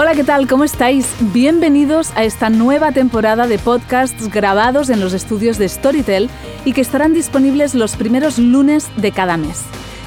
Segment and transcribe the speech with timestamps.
[0.00, 0.46] Hola, ¿qué tal?
[0.46, 1.12] ¿Cómo estáis?
[1.32, 6.30] Bienvenidos a esta nueva temporada de podcasts grabados en los estudios de Storytel
[6.64, 9.64] y que estarán disponibles los primeros lunes de cada mes.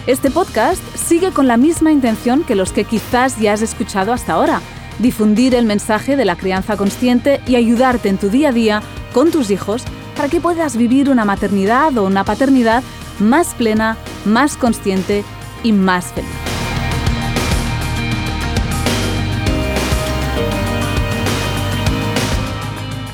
[0.08, 4.32] Este podcast sigue con la misma intención que los que quizás ya has escuchado hasta
[4.32, 4.62] ahora,
[5.00, 9.30] difundir el mensaje de la crianza consciente y ayudarte en tu día a día con
[9.30, 9.84] tus hijos
[10.16, 12.82] para que puedas vivir una maternidad o una paternidad
[13.20, 15.26] más plena, más consciente
[15.64, 16.51] y más feliz.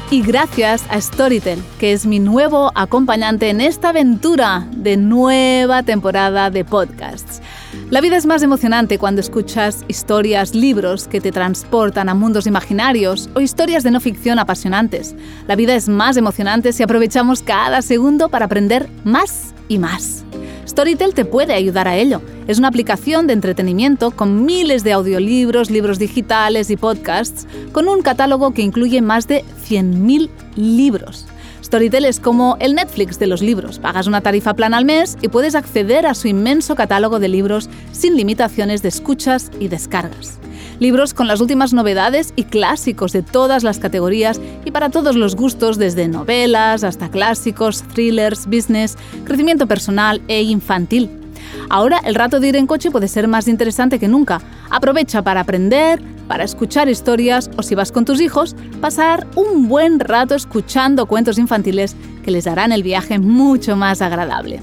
[0.10, 6.50] Y gracias a Storytel, que es mi nuevo acompañante en esta aventura de nueva temporada
[6.50, 7.42] de podcasts.
[7.90, 13.30] La vida es más emocionante cuando escuchas historias, libros que te transportan a mundos imaginarios
[13.34, 15.14] o historias de no ficción apasionantes.
[15.46, 20.24] La vida es más emocionante si aprovechamos cada segundo para aprender más y más.
[20.68, 22.22] Storytel te puede ayudar a ello.
[22.48, 28.02] Es una aplicación de entretenimiento con miles de audiolibros, libros digitales y podcasts, con un
[28.02, 31.26] catálogo que incluye más de 100.000 libros.
[31.68, 33.80] Storytel es como el Netflix de los libros.
[33.80, 37.70] Pagas una tarifa plana al mes y puedes acceder a su inmenso catálogo de libros
[37.92, 40.40] sin limitaciones de escuchas y descargas.
[40.80, 45.36] Libros con las últimas novedades y clásicos de todas las categorías y para todos los
[45.36, 51.27] gustos, desde novelas hasta clásicos, thrillers, business, crecimiento personal e infantil.
[51.70, 54.42] Ahora el rato de ir en coche puede ser más interesante que nunca.
[54.70, 60.00] Aprovecha para aprender, para escuchar historias o si vas con tus hijos, pasar un buen
[60.00, 64.62] rato escuchando cuentos infantiles que les harán el viaje mucho más agradable.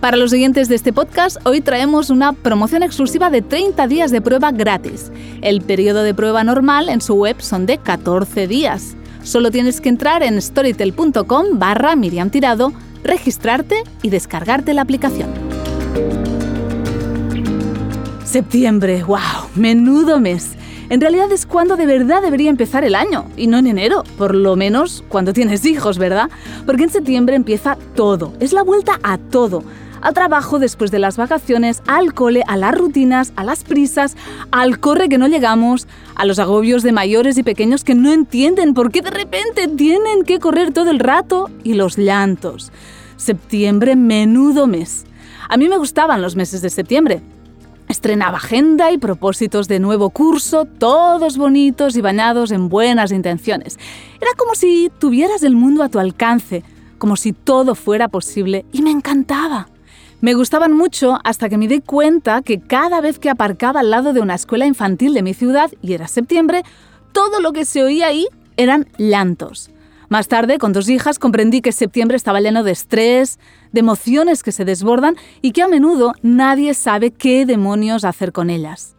[0.00, 4.22] Para los siguientes de este podcast, hoy traemos una promoción exclusiva de 30 días de
[4.22, 5.12] prueba gratis.
[5.42, 8.96] El periodo de prueba normal en su web son de 14 días.
[9.22, 12.72] Solo tienes que entrar en storytel.com barra Miriam Tirado,
[13.04, 15.49] registrarte y descargarte la aplicación.
[18.24, 19.18] Septiembre, wow,
[19.56, 20.52] menudo mes.
[20.88, 24.34] En realidad es cuando de verdad debería empezar el año, y no en enero, por
[24.34, 26.30] lo menos cuando tienes hijos, ¿verdad?
[26.66, 29.62] Porque en septiembre empieza todo, es la vuelta a todo
[30.00, 34.16] al trabajo después de las vacaciones, al cole, a las rutinas, a las prisas,
[34.50, 38.74] al corre que no llegamos, a los agobios de mayores y pequeños que no entienden
[38.74, 42.72] por qué de repente tienen que correr todo el rato y los llantos.
[43.16, 45.04] Septiembre, menudo mes.
[45.50, 47.22] A mí me gustaban los meses de septiembre.
[47.88, 53.76] Estrenaba agenda y propósitos de nuevo curso, todos bonitos y bañados en buenas intenciones.
[54.20, 56.62] Era como si tuvieras el mundo a tu alcance,
[56.98, 59.68] como si todo fuera posible y me encantaba.
[60.20, 64.12] Me gustaban mucho hasta que me di cuenta que cada vez que aparcaba al lado
[64.12, 66.62] de una escuela infantil de mi ciudad, y era septiembre,
[67.10, 69.72] todo lo que se oía ahí eran llantos.
[70.10, 73.38] Más tarde, con dos hijas, comprendí que septiembre estaba lleno de estrés,
[73.70, 78.50] de emociones que se desbordan y que a menudo nadie sabe qué demonios hacer con
[78.50, 78.96] ellas.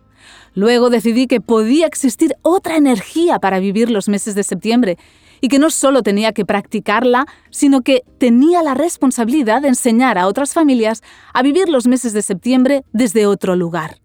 [0.54, 4.98] Luego decidí que podía existir otra energía para vivir los meses de septiembre
[5.42, 10.28] y que no solo tenía que practicarla, sino que tenía la responsabilidad de enseñar a
[10.28, 14.01] otras familias a vivir los meses de septiembre desde otro lugar.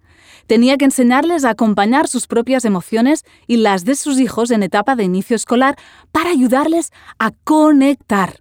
[0.47, 4.97] Tenía que enseñarles a acompañar sus propias emociones y las de sus hijos en etapa
[4.97, 5.77] de inicio escolar
[6.13, 8.41] para ayudarles a conectar.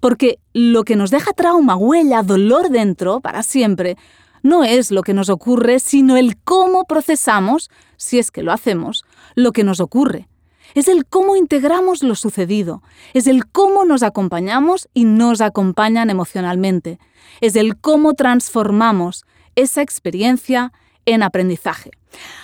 [0.00, 3.96] Porque lo que nos deja trauma, huella, dolor dentro para siempre,
[4.42, 9.04] no es lo que nos ocurre, sino el cómo procesamos, si es que lo hacemos,
[9.34, 10.28] lo que nos ocurre
[10.76, 12.82] es el cómo integramos lo sucedido,
[13.14, 16.98] es el cómo nos acompañamos y nos acompañan emocionalmente,
[17.40, 19.24] es el cómo transformamos
[19.54, 20.72] esa experiencia
[21.06, 21.90] en aprendizaje.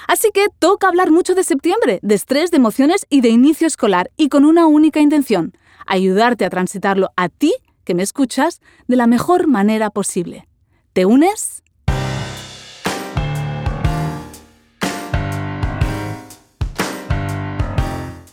[0.09, 4.11] Así que toca hablar mucho de septiembre, de estrés, de emociones y de inicio escolar,
[4.17, 5.53] y con una única intención,
[5.87, 7.55] ayudarte a transitarlo a ti,
[7.85, 10.49] que me escuchas, de la mejor manera posible.
[10.93, 11.63] ¿Te unes?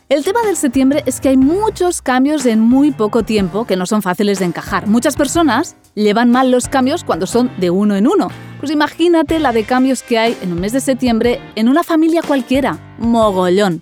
[0.09, 3.85] El tema del septiembre es que hay muchos cambios en muy poco tiempo que no
[3.85, 4.87] son fáciles de encajar.
[4.87, 8.29] Muchas personas llevan mal los cambios cuando son de uno en uno.
[8.59, 12.21] Pues imagínate la de cambios que hay en un mes de septiembre en una familia
[12.21, 12.77] cualquiera.
[12.97, 13.81] Mogollón.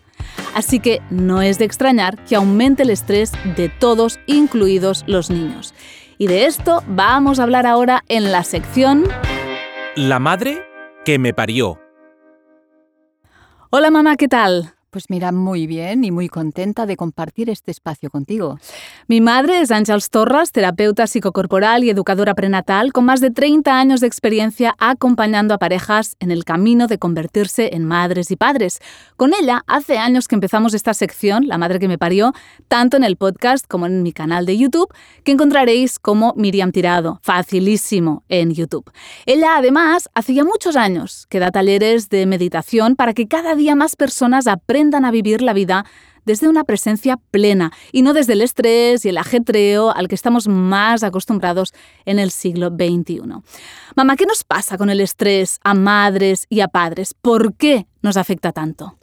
[0.54, 5.74] Así que no es de extrañar que aumente el estrés de todos, incluidos los niños.
[6.20, 9.04] Y de esto vamos a hablar ahora en la sección...
[9.96, 10.64] La madre
[11.06, 11.80] que me parió.
[13.72, 14.77] Hola mamá, ¿qué tal?
[14.89, 18.57] Pues mira, muy bien y muy contenta de compartir este espacio contigo.
[19.10, 24.00] Mi madre es Ángels Torres, terapeuta psicocorporal y educadora prenatal, con más de 30 años
[24.00, 28.80] de experiencia acompañando a parejas en el camino de convertirse en madres y padres.
[29.18, 32.31] Con ella, hace años que empezamos esta sección, La Madre que me parió,
[32.69, 34.88] tanto en el podcast como en mi canal de YouTube,
[35.25, 38.90] que encontraréis como Miriam Tirado, facilísimo en YouTube.
[39.25, 43.98] Ella, además, hacía muchos años que da talleres de meditación para que cada día más
[43.98, 45.86] personas aprendan aprendan a vivir la vida
[46.24, 50.48] desde una presencia plena y no desde el estrés y el ajetreo al que estamos
[50.48, 51.74] más acostumbrados
[52.06, 53.22] en el siglo XXI.
[53.96, 57.16] Mamá, ¿qué nos pasa con el estrés a madres y a padres?
[57.16, 59.00] ¿Por qué nos afecta tanto?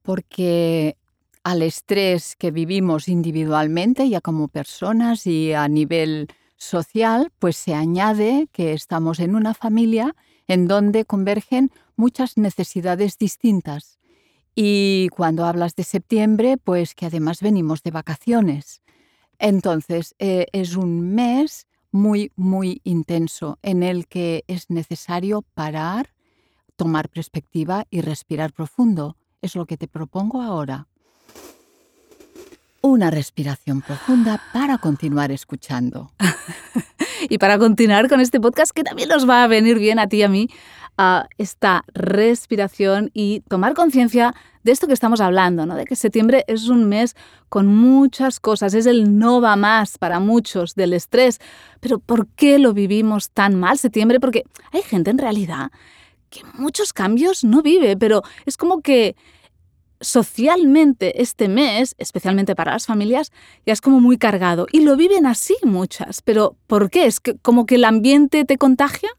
[0.00, 0.96] Porque
[1.44, 8.48] al estrés que vivimos individualmente, ya como personas y a nivel social, pues se añade
[8.50, 10.14] que estamos en una familia
[10.48, 13.98] en donde convergen muchas necesidades distintas.
[14.54, 18.82] Y cuando hablas de septiembre, pues que además venimos de vacaciones.
[19.38, 26.10] Entonces, eh, es un mes muy, muy intenso en el que es necesario parar,
[26.76, 29.16] tomar perspectiva y respirar profundo.
[29.40, 30.86] Es lo que te propongo ahora.
[32.80, 36.12] Una respiración profunda para continuar escuchando.
[37.28, 40.18] y para continuar con este podcast que también nos va a venir bien a ti
[40.18, 40.48] y a mí,
[40.98, 45.74] a esta respiración y tomar conciencia de esto que estamos hablando, ¿no?
[45.74, 47.16] de que septiembre es un mes
[47.48, 51.40] con muchas cosas, es el no va más para muchos del estrés.
[51.80, 54.20] Pero ¿por qué lo vivimos tan mal septiembre?
[54.20, 55.70] Porque hay gente en realidad
[56.30, 59.16] que muchos cambios no vive, pero es como que
[60.00, 63.30] socialmente este mes, especialmente para las familias,
[63.64, 66.22] ya es como muy cargado y lo viven así muchas.
[66.22, 67.06] Pero ¿por qué?
[67.06, 69.10] ¿Es que, como que el ambiente te contagia?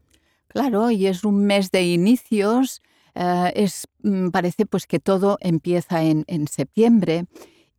[0.54, 2.80] Claro, y es un mes de inicios,
[3.16, 3.68] eh,
[4.04, 7.26] mm, parece pues que todo empieza en, en septiembre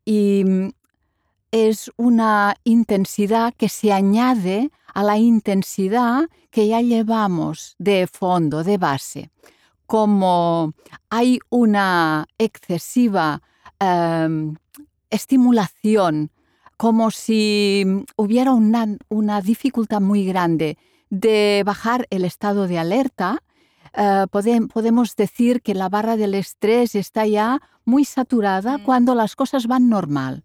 [0.03, 0.69] y mm,
[1.51, 8.77] es una intensidad que se añade a la intensidad que ya llevamos de fondo, de
[8.77, 9.29] base.
[9.85, 10.73] Como
[11.09, 13.41] hay una excesiva
[13.79, 14.57] em,
[15.09, 16.29] estimulación,
[16.75, 17.85] como si
[18.17, 20.77] hubiera una, una dificultad muy grande
[21.19, 23.41] de bajar el estado de alerta,
[23.93, 28.83] eh, podemos decir que la barra del estrés está ya muy saturada mm.
[28.83, 30.43] cuando las cosas van normal.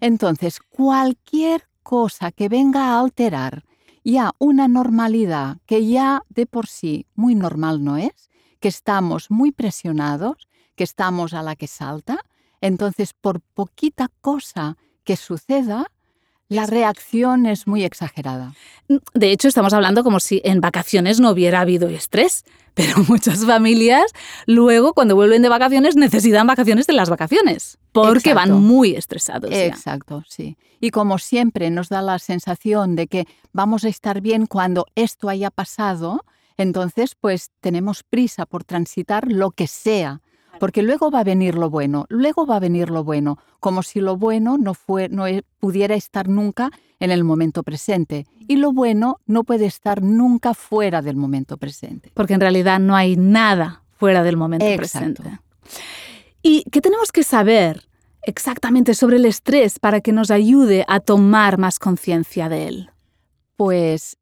[0.00, 3.64] Entonces, cualquier cosa que venga a alterar
[4.02, 9.52] ya una normalidad que ya de por sí muy normal no es, que estamos muy
[9.52, 12.18] presionados, que estamos a la que salta,
[12.60, 15.86] entonces por poquita cosa que suceda,
[16.50, 18.54] la reacción es muy exagerada.
[19.14, 22.44] De hecho, estamos hablando como si en vacaciones no hubiera habido estrés,
[22.74, 24.04] pero muchas familias
[24.46, 29.50] luego cuando vuelven de vacaciones necesitan vacaciones de las vacaciones, porque van muy estresados.
[29.52, 30.58] Exacto, sí.
[30.80, 35.28] Y como siempre nos da la sensación de que vamos a estar bien cuando esto
[35.28, 36.24] haya pasado,
[36.56, 40.20] entonces pues tenemos prisa por transitar lo que sea
[40.60, 44.00] porque luego va a venir lo bueno, luego va a venir lo bueno, como si
[44.00, 45.24] lo bueno no, fue, no
[45.58, 46.70] pudiera estar nunca
[47.00, 52.12] en el momento presente y lo bueno no puede estar nunca fuera del momento presente.
[52.12, 55.40] Porque en realidad no hay nada fuera del momento presente.
[56.42, 57.88] ¿Y qué tenemos que saber
[58.22, 62.90] exactamente sobre el estrés para que nos ayude a tomar más conciencia de él?
[63.56, 64.18] Pues,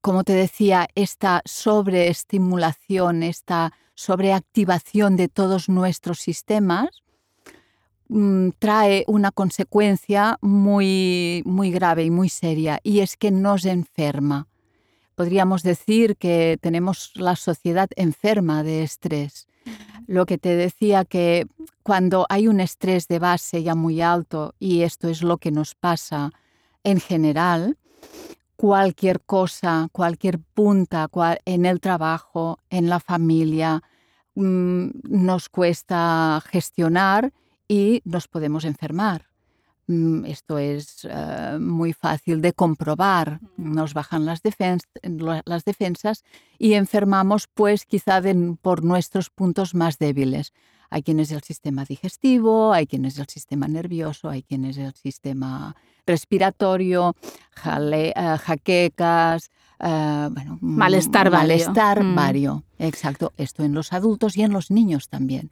[0.00, 6.88] como te decía, esta sobreestimulación, esta sobreactivación de todos nuestros sistemas
[8.08, 14.48] mm, trae una consecuencia muy, muy grave y muy seria, y es que nos enferma.
[15.16, 19.46] Podríamos decir que tenemos la sociedad enferma de estrés.
[20.06, 21.46] Lo que te decía que
[21.82, 25.74] cuando hay un estrés de base ya muy alto, y esto es lo que nos
[25.74, 26.32] pasa
[26.84, 27.76] en general,
[28.56, 31.10] cualquier cosa, cualquier punta
[31.44, 33.82] en el trabajo, en la familia,
[34.40, 37.32] mm, nos cuesta gestionar
[37.68, 39.30] y nos podemos enfermar.
[39.86, 43.40] Mm, esto es eh, muy fácil de comprobar.
[43.56, 44.40] Nos bajan las,
[45.44, 46.24] las defensas
[46.58, 48.22] y enfermamos pues quizá
[48.62, 50.52] por nuestros puntos más débiles.
[50.90, 55.74] Hay quienes el sistema digestivo, hay quienes el sistema nervioso, hay quienes el sistema
[56.06, 57.14] respiratorio,
[57.92, 59.50] eh, jaquecas,
[59.82, 61.48] eh, bueno, malestar vario.
[61.48, 62.14] Malestar Mm.
[62.14, 63.32] vario, exacto.
[63.38, 65.50] Esto en los adultos y en los niños también.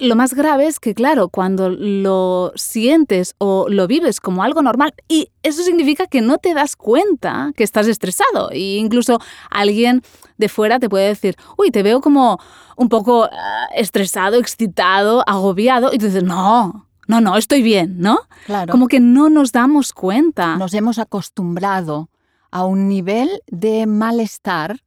[0.00, 4.92] Lo más grave es que, claro, cuando lo sientes o lo vives como algo normal,
[5.08, 8.50] y eso significa que no te das cuenta que estás estresado.
[8.50, 9.18] E incluso
[9.50, 10.02] alguien
[10.36, 12.38] de fuera te puede decir, uy, te veo como
[12.76, 18.20] un poco ah, estresado, excitado, agobiado, y tú dices, no, no, no, estoy bien, ¿no?
[18.44, 18.70] Claro.
[18.70, 20.56] Como que no nos damos cuenta.
[20.56, 22.09] Nos hemos acostumbrado
[22.50, 24.80] a un nivel de malestar,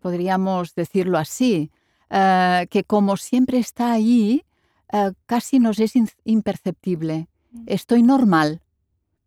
[0.00, 1.70] podríamos decirlo así,
[2.10, 4.44] eh, que como siempre está ahí,
[4.92, 5.92] eh, casi nos es
[6.24, 7.28] imperceptible.
[7.66, 8.62] Estoy normal.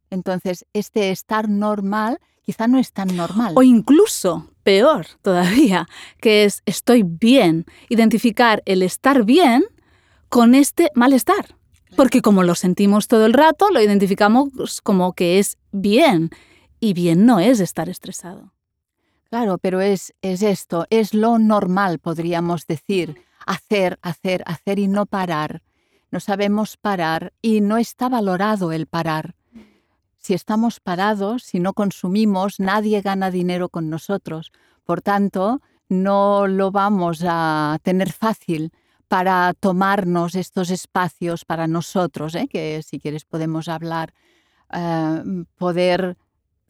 [0.10, 3.54] Entonces, este estar normal quizá no es tan normal.
[3.56, 5.88] O incluso, peor todavía,
[6.20, 9.64] que es estoy bien, identificar el estar bien
[10.30, 11.56] con este malestar.
[11.96, 16.32] Porque como lo sentimos todo el rato, lo identificamos como que es bien.
[16.84, 18.54] Y bien no es estar estresado.
[19.30, 23.22] Claro, pero es, es esto, es lo normal, podríamos decir.
[23.46, 25.62] Hacer, hacer, hacer y no parar.
[26.10, 29.36] No sabemos parar y no está valorado el parar.
[30.18, 34.52] Si estamos parados, si no consumimos, nadie gana dinero con nosotros.
[34.84, 38.72] Por tanto, no lo vamos a tener fácil
[39.08, 42.48] para tomarnos estos espacios para nosotros, ¿eh?
[42.48, 44.14] que si quieres podemos hablar,
[44.74, 45.24] eh,
[45.58, 46.18] poder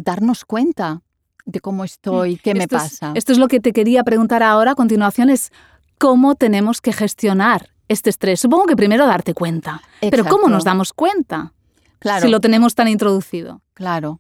[0.02, 1.02] darnos cuenta
[1.46, 3.12] de cómo estoy, qué me Esto es- pasa.
[3.16, 5.52] esto es lo que te quería preguntar ahora a continuación, es
[5.98, 8.40] cómo tenemos que gestionar este estrés.
[8.40, 9.82] Supongo que primero darte cuenta.
[10.02, 11.54] Pero ¿cómo nos damos cuenta
[12.00, 13.62] Claro, si lo tenemos tan introducido?
[13.74, 14.20] claro.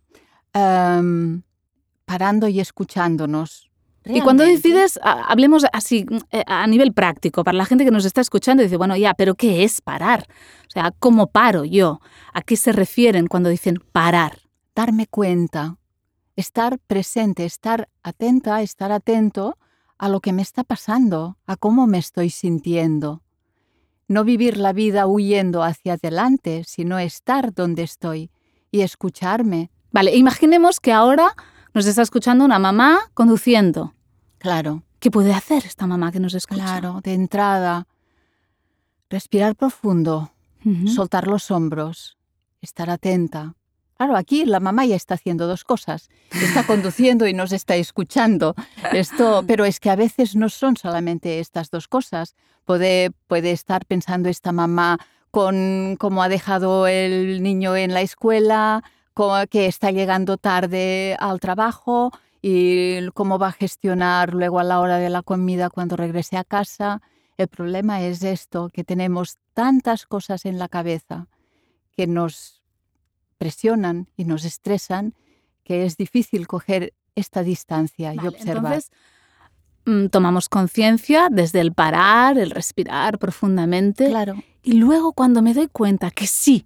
[0.53, 1.43] Em,
[2.05, 3.69] parando y escuchándonos.
[4.03, 8.03] Y cuando decides, hablemos así mm, eh, a nivel práctico, para la gente que nos
[8.03, 10.25] está escuchando, dice, bueno, ya, pero ¿qué es parar?
[10.67, 12.01] O sea, ¿cómo paro yo?
[12.33, 14.39] ¿A qué se refieren cuando dicen parar?
[14.75, 15.77] Darme cuenta,
[16.35, 19.57] estar presente, estar atenta, estar atento
[19.97, 23.21] a lo que me está pasando, a cómo me estoy sintiendo.
[24.07, 28.31] No vivir la vida huyendo hacia adelante, sino estar donde estoy
[28.71, 29.71] y escucharme.
[29.91, 31.35] Vale, imaginemos que ahora
[31.73, 33.93] nos está escuchando una mamá conduciendo.
[34.37, 36.63] Claro, ¿Qué puede hacer esta mamá que nos escucha?
[36.63, 37.87] claro, de entrada.
[39.09, 40.31] Respirar profundo,
[40.85, 42.19] soltar los hombros,
[42.61, 43.55] estar atenta.
[44.01, 46.09] Claro, aquí la mamá ya está haciendo dos cosas.
[46.31, 48.55] Está conduciendo y nos está escuchando.
[48.91, 52.35] Esto, pero es que a veces no son solamente estas dos cosas.
[52.65, 54.97] Puede, puede estar pensando esta mamá
[55.29, 61.39] con cómo ha dejado el niño en la escuela, co- que está llegando tarde al
[61.39, 66.37] trabajo y cómo va a gestionar luego a la hora de la comida cuando regrese
[66.37, 67.03] a casa.
[67.37, 71.27] El problema es esto, que tenemos tantas cosas en la cabeza
[71.95, 72.60] que nos
[73.41, 75.15] presionan y nos estresan
[75.63, 78.73] que es difícil coger esta distancia y Vale, observar.
[78.73, 78.91] Entonces,
[79.87, 84.09] mm, tomamos conciencia desde el parar, el respirar profundamente.
[84.09, 86.65] claro, Y luego cuando me doy cuenta que sí,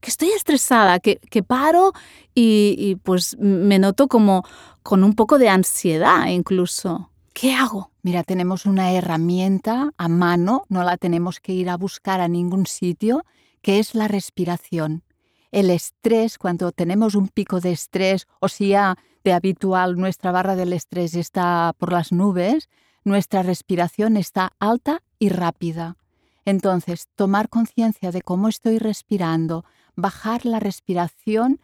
[0.00, 1.94] que estoy estresada, que, que paro
[2.34, 4.44] y, y, pues me noto como
[4.82, 7.08] con un poco de ansiedad incluso.
[7.32, 7.90] ¿Qué hago?
[8.02, 12.66] mira, tenemos una herramienta a mano, no la tenemos que ir a buscar a ningún
[12.66, 13.24] sitio,
[13.62, 15.02] que es la respiración.
[15.50, 20.56] El estrés, cuando tenemos un pico de estrés, o si ya de habitual nuestra barra
[20.56, 22.68] del estrés está por las nubes,
[23.04, 25.96] nuestra respiración está alta y rápida.
[26.44, 29.64] Entonces, tomar conciencia de cómo estoy respirando,
[29.96, 31.60] bajar la respiración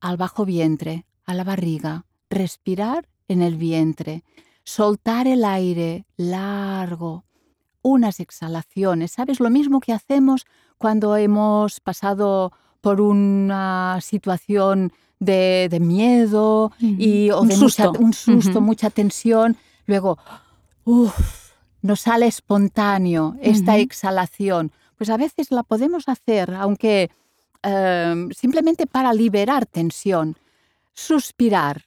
[0.00, 4.24] al bajo vientre, a la barriga, respirar en el vientre,
[4.64, 7.24] soltar el aire largo,
[7.82, 9.40] unas exhalaciones, ¿sabes?
[9.40, 10.46] Lo mismo que hacemos
[10.78, 17.92] cuando hemos pasado por una situación de, de miedo y, o Un de mucha- susto.
[17.98, 18.60] un susto, Ujú.
[18.60, 19.56] mucha tensión.
[19.86, 20.18] Luego,
[20.84, 24.72] uff, nos sale espontáneo esta exhalación.
[24.96, 27.10] Pues a veces la podemos hacer, aunque
[27.62, 30.36] eh, simplemente para liberar tensión.
[30.94, 31.84] Suspirar.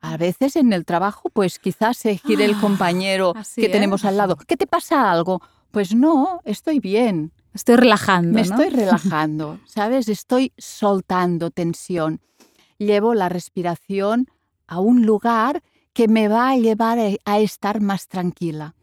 [0.00, 4.16] A veces en el trabajo, pues quizás se gire el Ah, compañero que tenemos al
[4.16, 4.36] lado.
[4.36, 5.42] ¿Qué te pasa algo?
[5.72, 7.32] Pues no, estoy bien.
[7.54, 8.32] Estoy relajando.
[8.38, 8.54] Me ¿no?
[8.54, 10.08] estoy relajando, ¿sabes?
[10.08, 12.20] Estoy soltando tensión.
[12.78, 14.28] Llevo la respiración
[14.66, 15.62] a un lugar
[15.92, 18.74] que me va a llevar a- estar más tranquila.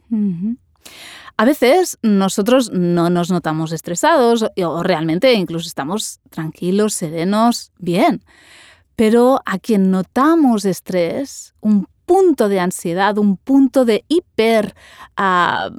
[1.37, 8.23] A veces nosotros no nos notamos estresados o, o realmente incluso estamos tranquilos, serenos, bien.
[8.95, 14.75] Pero a quien notamos estrés, un punto de ansiedad, un punto de hiper
[15.17, 15.69] ah,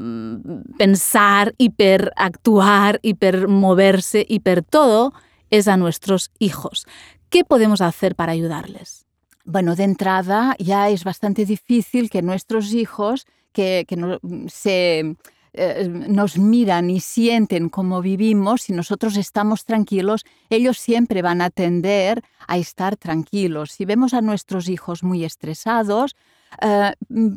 [0.78, 5.12] pensar, hiper actuar, hiper moverse, hiper todo,
[5.50, 6.86] es a nuestros hijos.
[7.28, 9.06] ¿Qué podemos hacer para ayudarles?
[9.46, 14.18] bueno, de entrada ya es bastante difícil que nuestros hijos que, que no,
[14.48, 15.16] se
[15.56, 21.50] eh, nos miran y sienten cómo vivimos, y nosotros estamos tranquilos, ellos siempre van a
[21.50, 23.72] tender a estar tranquilos.
[23.72, 26.14] Si vemos a nuestros hijos muy estresados,
[26.60, 26.92] eh,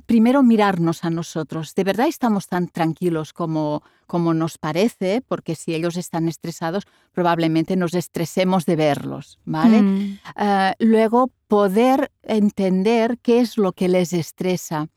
[0.06, 1.76] primero mirarnos a nosotros.
[1.76, 5.22] ¿De verdad estamos tan tranquilos como, como nos parece?
[5.28, 9.82] Porque si ellos están estresados, probablemente nos estresemos de verlos, ¿vale?
[9.82, 10.20] Mm.
[10.38, 14.88] Eh, luego, poder entender qué es lo que les estresa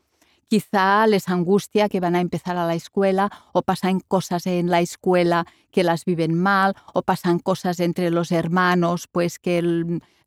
[0.52, 4.82] quizá les angustia que van a empezar a la escuela o pasan cosas en la
[4.82, 9.56] escuela que las viven mal o pasan cosas entre los hermanos pues que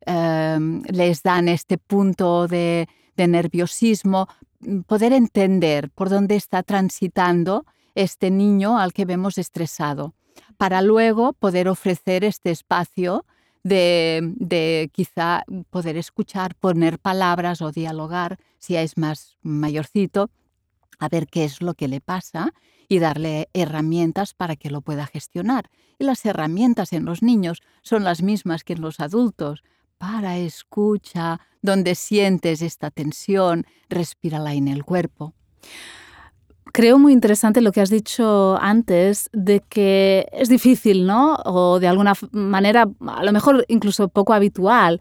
[0.04, 4.26] em, les dan este punto de, de nerviosismo,
[4.88, 7.64] poder entender por dónde está transitando
[7.94, 10.14] este niño al que vemos estresado,
[10.56, 13.24] para luego poder ofrecer este espacio
[13.68, 20.30] de, quizá poder escuchar, poner palabras o dialogar, si es más mayorcito,
[20.98, 22.52] a ver qué es lo que le pasa
[22.88, 25.70] y darle herramientas para que lo pueda gestionar.
[25.98, 29.62] Y las herramientas en los niños son las mismas que en los adultos.
[29.98, 35.34] Para escucha, donde sientes esta tensión, respírala en el cuerpo
[36.76, 41.36] creo muy interesante lo que has dicho antes de que es difícil, ¿no?
[41.46, 45.00] O de alguna manera, a lo mejor incluso poco habitual,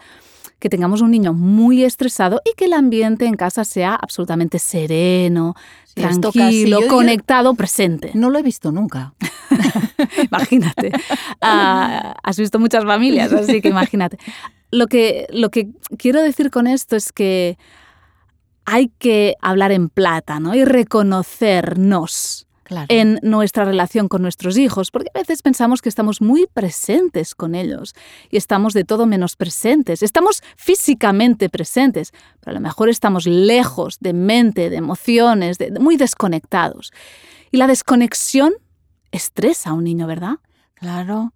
[0.58, 5.54] que tengamos un niño muy estresado y que el ambiente en casa sea absolutamente sereno,
[5.94, 8.12] tranquilo, conectado, presente.
[8.14, 9.14] No lo he visto nunca.
[10.32, 10.94] imagínate.
[11.42, 14.18] Ah, has visto muchas familias, así que imagínate.
[14.72, 17.58] Lo que, lo que quiero decir con esto es que
[18.66, 20.56] hay que hablar en plata, ¿no?
[20.56, 22.46] Y reconocernos
[22.90, 27.54] en nuestra relación con nuestros hijos, porque a veces pensamos que estamos muy presentes con
[27.54, 27.94] ellos
[28.32, 30.02] y estamos de todo menos presentes.
[30.02, 36.92] Estamos físicamente presentes, pero a lo mejor estamos lejos de mente, de emociones, muy desconectados.
[37.52, 38.54] Y la desconexión
[39.12, 40.38] estresa a un niño, ¿verdad?
[40.74, 41.34] Claro.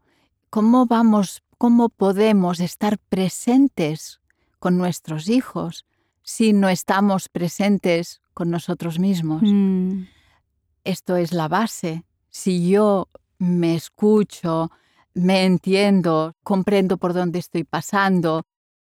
[0.49, 4.19] ¿Cómo vamos, cómo podemos estar presentes
[4.59, 5.85] con nuestros hijos?
[6.29, 9.41] Si no estamos presentes con nosotros mismos.
[9.43, 10.03] Mm.
[10.83, 12.03] Esto es la base.
[12.29, 13.09] Si yo
[13.39, 14.69] me escucho,
[15.15, 18.43] me entiendo, comprendo por dónde estoy pasando,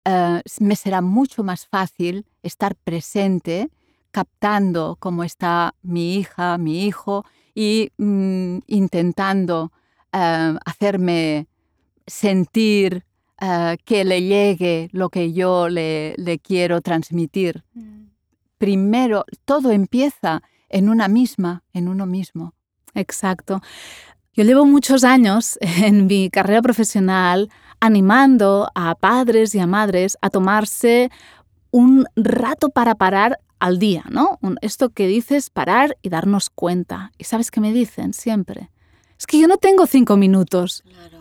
[0.03, 3.69] eh, me será mucho más fácil estar presente,
[4.11, 7.23] captando cómo está mi hija, mi hijo
[7.55, 9.71] y mm, intentando
[10.11, 11.47] eh, hacerme
[12.05, 13.05] sentir
[13.41, 17.63] Ah, que le llegue lo que yo le, le quiero transmitir.
[17.73, 18.07] Mm.
[18.57, 22.53] Primero, todo empieza en una misma, en uno mismo.
[22.95, 23.61] Exacto.
[24.33, 27.49] Yo llevo muchos años en mi carrera profesional
[27.79, 31.09] animando a padres y a madres a tomarse
[31.71, 34.37] un rato para parar al día, ¿no?
[34.61, 37.11] Esto que dices, parar y darnos cuenta.
[37.17, 38.69] ¿Y sabes qué me dicen siempre?
[39.17, 40.83] Es que yo no tengo cinco minutos.
[40.85, 41.18] Claro.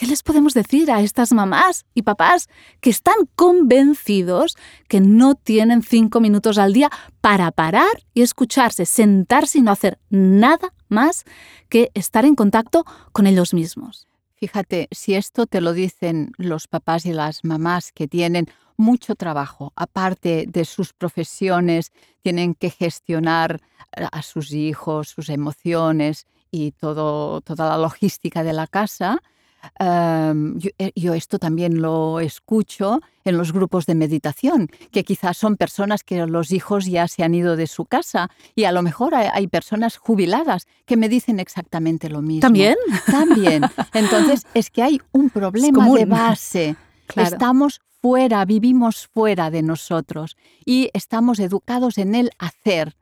[0.00, 2.48] ¿Qué les podemos decir a estas mamás y papás
[2.80, 4.56] que están convencidos
[4.88, 6.88] que no tienen cinco minutos al día
[7.20, 11.24] para parar y escucharse, sentarse y no hacer nada más
[11.68, 14.08] que estar en contacto con ellos mismos?
[14.36, 18.46] Fíjate, si esto te lo dicen los papás y las mamás que tienen
[18.78, 23.60] mucho trabajo, aparte de sus profesiones, tienen que gestionar
[23.92, 29.20] a sus hijos, sus emociones y toda la logística de la casa,
[29.78, 36.04] eh, yo, esto también lo escucho en los grupos de meditación, que quizás son personas
[36.04, 39.46] que los hijos ya se han ido de su casa y a lo mejor hay,
[39.48, 42.42] personas jubiladas que me dicen exactamente lo mismo.
[42.42, 42.76] ¿También?
[43.10, 43.62] También.
[43.94, 46.76] Entonces, es que hay un problema de base.
[47.16, 52.96] Estamos fuera, vivimos fuera de nosotros y estamos educados en el hacer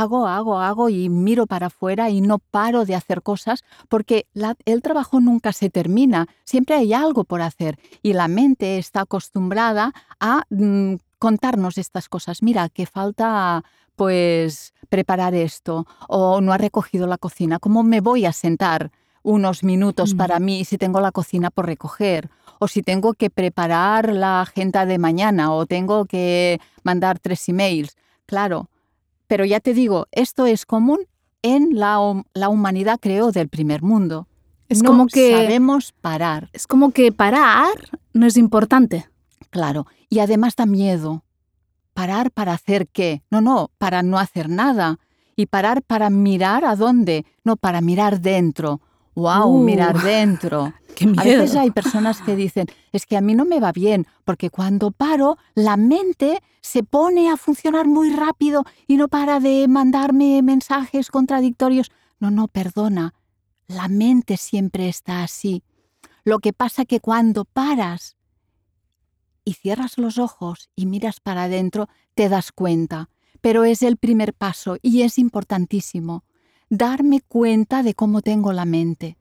[0.00, 4.26] hago, hago, hago y miro para afuera y no paro de hacer cosas porque
[4.64, 9.92] el trabajo nunca se termina, siempre hay algo por hacer y la mente está acostumbrada
[10.20, 12.42] a mm, contarnos estas cosas.
[12.42, 13.64] Mira, que falta
[13.96, 18.90] pues preparar esto o no ha recogido la cocina, ¿cómo me voy a sentar?
[19.24, 20.16] unos minutos mm.
[20.18, 22.28] para mí si tengo la cocina por recoger
[22.60, 27.96] o si tengo que preparar la agenda de mañana o tengo que mandar tres emails.
[28.26, 28.68] Claro,
[29.26, 31.00] pero ya te digo, esto es común
[31.42, 31.98] en la,
[32.32, 34.28] la humanidad, creo, del primer mundo.
[34.68, 36.48] Es como que sabemos parar.
[36.52, 37.74] Es como que parar
[38.12, 39.08] no es importante.
[39.50, 41.24] Claro, y además da miedo.
[41.92, 43.22] Parar para hacer qué?
[43.30, 44.98] No, no, para no hacer nada.
[45.36, 48.80] Y parar para mirar a dónde, no para mirar dentro.
[49.14, 49.62] Wow, Uh.
[49.62, 50.72] mirar dentro.
[50.94, 51.20] ¡Qué miedo!
[51.20, 54.50] A veces hay personas que dicen, es que a mí no me va bien, porque
[54.50, 60.40] cuando paro, la mente se pone a funcionar muy rápido y no para de mandarme
[60.42, 61.90] mensajes contradictorios.
[62.20, 63.14] No, no, perdona,
[63.66, 65.62] la mente siempre está así.
[66.24, 68.16] Lo que pasa que cuando paras
[69.44, 73.10] y cierras los ojos y miras para adentro, te das cuenta.
[73.40, 76.24] Pero es el primer paso y es importantísimo.
[76.76, 79.16] Darme cuenta de cómo tengo la mente.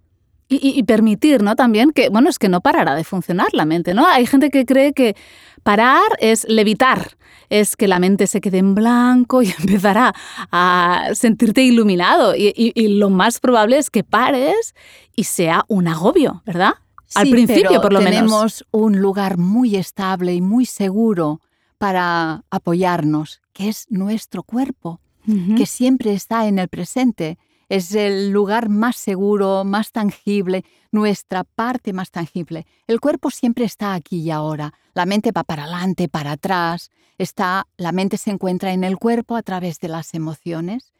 [0.49, 1.55] Y, y- y permitir, ¿no?
[1.55, 4.05] También que, bueno, es que no parará de funcionar la mente, ¿no?
[4.07, 5.15] Hay gente que cree que
[5.63, 7.15] parar es levitar,
[7.49, 10.13] es que la mente se quede en blanco y empezará
[10.51, 12.35] a sentirte iluminado.
[12.35, 14.75] Y, lo más probable es que pares
[15.15, 16.73] y sea un agobio, ¿verdad?
[17.15, 18.13] Al Sí, principio, pero por lo menos.
[18.15, 21.39] tenemos un lugar muy estable y muy seguro
[21.77, 27.37] para apoyarnos, que es nuestro cuerpo, Que siempre está en el presente.
[27.69, 32.65] Es el lugar más seguro, más tangible, nuestra parte más tangible.
[32.87, 34.73] El cuerpo siempre está aquí y ahora.
[34.93, 36.91] La mente va para adelante, para atrás.
[37.17, 40.93] Está, la mente se encuentra en el cuerpo a través de las emociones.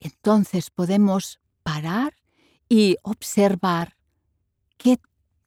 [0.00, 2.14] Entonces podemos parar
[2.68, 3.96] y observar
[4.78, 4.98] qué,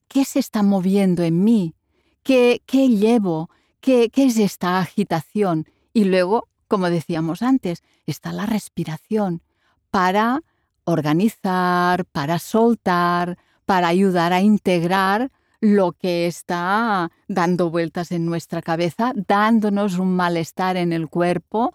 [0.08, 1.74] qué se está moviendo en mí,
[2.22, 5.66] qué, qué llevo, qué, qué es esta agitación.
[5.92, 9.42] Y luego, como decíamos antes, está la respiración
[9.90, 10.42] para
[10.84, 19.12] organizar, para soltar, para ayudar a integrar lo que está dando vueltas en nuestra cabeza,
[19.28, 21.72] dándonos un malestar en el cuerpo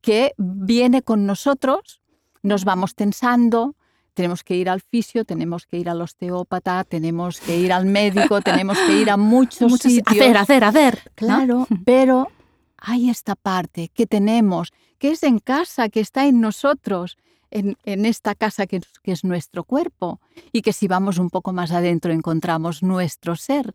[0.00, 2.00] que viene con nosotros,
[2.42, 3.74] nos vamos tensando,
[4.14, 8.40] tenemos que ir al fisio, tenemos que ir al osteópata, tenemos que ir al médico,
[8.42, 10.16] tenemos que ir a muchos, Muchos- sitios.
[10.20, 10.98] hacer, hacer, hacer.
[11.06, 11.12] ¿no?
[11.14, 12.28] Claro, pero
[12.76, 14.72] hay esta parte que tenemos,
[15.04, 17.18] que es en casa, que está en nosotros,
[17.50, 20.18] en, en esta casa que, que es nuestro cuerpo,
[20.50, 23.74] y que si vamos un poco más adentro encontramos nuestro ser.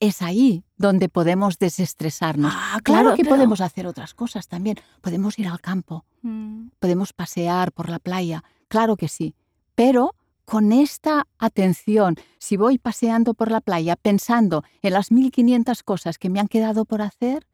[0.00, 2.52] Es ahí donde podemos desestresarnos.
[2.54, 4.76] Ah, Claro, claro, que pero- podemos hacer otras cosas también.
[5.00, 6.66] Podemos ir al campo, Mm.
[6.78, 9.34] podemos pasear por la playa, claro que sí,
[9.74, 16.18] pero con esta atención, si voy paseando por la playa pensando en las 1500 cosas
[16.18, 17.46] que me han quedado por hacer,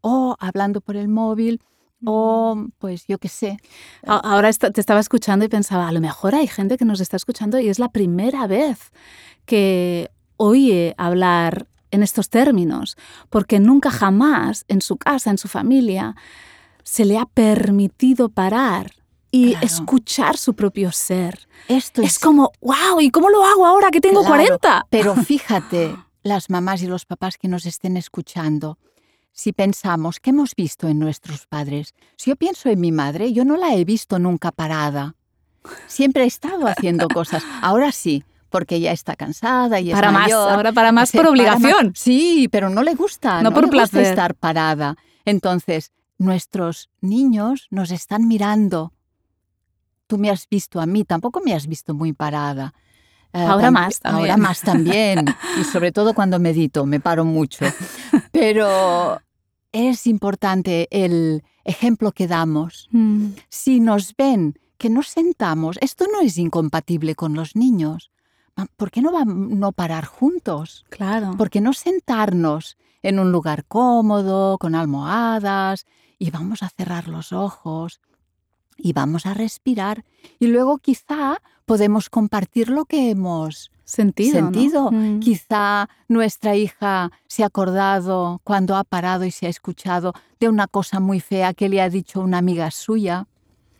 [0.00, 1.60] o hablando por el móvil,
[2.04, 3.58] o pues yo qué sé,
[4.06, 7.58] Ahora te estaba escuchando y pensaba, a lo mejor hay gente que nos está escuchando
[7.58, 8.90] y es la primera vez
[9.44, 12.96] que oye hablar en estos términos,
[13.30, 16.14] porque nunca jamás en su casa, en su familia,
[16.84, 18.92] se le ha permitido parar
[19.30, 19.66] y Claro.
[19.66, 21.48] escuchar su propio ser.
[21.68, 24.86] esto Es como, wow, ¿y cómo lo hago ahora que tengo Claro, 40?
[24.90, 28.78] Pero fíjate, las mamás y los papás que nos estén escuchando,
[29.32, 33.44] si pensamos que hemos visto en nuestros padres, si yo pienso en mi madre, yo
[33.44, 35.14] no la he visto nunca parada.
[35.86, 37.42] Siempre ha estado haciendo cosas.
[37.62, 40.50] Ahora sí, porque ya está cansada y es Para más, mayor.
[40.50, 41.88] ahora para más Sí, por obligación.
[41.88, 41.98] más.
[41.98, 43.42] Sí, pero no le gusta.
[43.42, 44.10] No por le gusta placer.
[44.10, 44.96] estar parada.
[45.24, 48.92] Entonces, nuestros niños nos están mirando.
[50.06, 52.72] Tú me has visto a mí, tampoco me has visto muy parada.
[53.32, 54.30] Eh, Ahora más también.
[54.30, 55.24] Ahora más también.
[55.60, 57.66] y sobre todo cuando medito, me paro mucho.
[58.32, 59.20] Pero
[59.72, 62.88] es importante el ejemplo que damos.
[62.90, 68.10] Mm, Si nos ven que nos sentamos, esto no es incompatible con los niños.
[68.76, 70.84] ¿Por qué no, vam- no parar juntos?
[70.88, 71.36] claro.
[71.36, 75.84] ¿Por qué no sentarnos en un lugar cómodo, con almohadas,
[76.18, 78.00] y vamos a cerrar los ojos
[78.76, 80.04] y vamos a respirar?
[80.40, 84.90] Y luego quizá podemos compartir lo que hemos Sentido.
[84.92, 85.20] Mm.
[85.20, 90.66] Quizá nuestra hija se ha acordado cuando ha parado y se ha escuchado de una
[90.66, 93.26] cosa muy fea que le ha dicho una amiga suya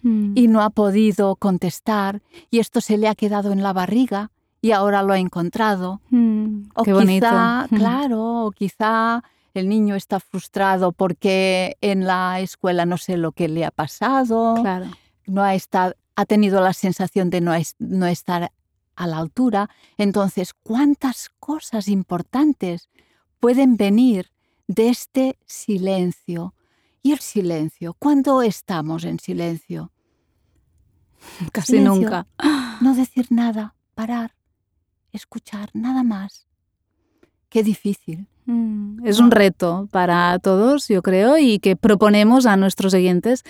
[0.00, 0.32] Mm.
[0.36, 2.22] y no ha podido contestar
[2.52, 4.30] y esto se le ha quedado en la barriga
[4.62, 6.00] y ahora lo ha encontrado.
[6.10, 7.26] Mm, O Qué bonito.
[7.26, 7.76] quizá, Mm.
[7.76, 9.22] claro, o quizá
[9.54, 14.54] el niño está frustrado porque en la escuela no sé lo que le ha pasado,
[14.62, 14.86] Claro.
[15.26, 18.50] no ha, estado, ha tenido la sensación de no, es- no estar
[18.96, 19.70] a la altura.
[19.98, 22.88] Entonces, ¿cuántas cosas importantes
[23.38, 24.32] pueden venir
[24.66, 26.54] de este silencio?
[27.04, 29.92] Y el silencio, ¿cuándo estamos en silencio?
[31.52, 31.94] Casi Silencio.
[32.02, 32.26] nunca.
[32.80, 34.34] No decir nada, parar,
[35.12, 36.48] escuchar, nada más.
[37.48, 38.26] Qué difícil.
[38.48, 43.44] Mm, es un reto para todos, yo creo, y que proponemos a nuestros oyentes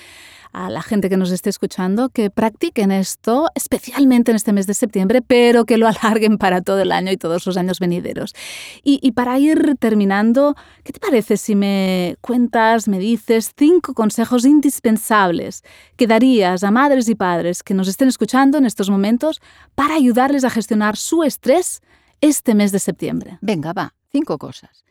[0.53, 4.75] a la gente que nos esté escuchando que practiquen esto, especialmente en este mes de
[4.75, 8.35] septiembre, pero que lo alarguen para todo el año y todos los años venideros.
[8.83, 15.63] Y, para ir terminando, ¿qué te parece si me cuentas, me dices cinco consejos indispensables
[15.95, 19.41] que darías a madres y padres que nos estén escuchando en estos momentos
[19.77, 21.83] para ayudarles a gestionar su estrés
[22.21, 23.39] este mes de septiembre?
[23.41, 24.88] Venga, va, cinco cosas.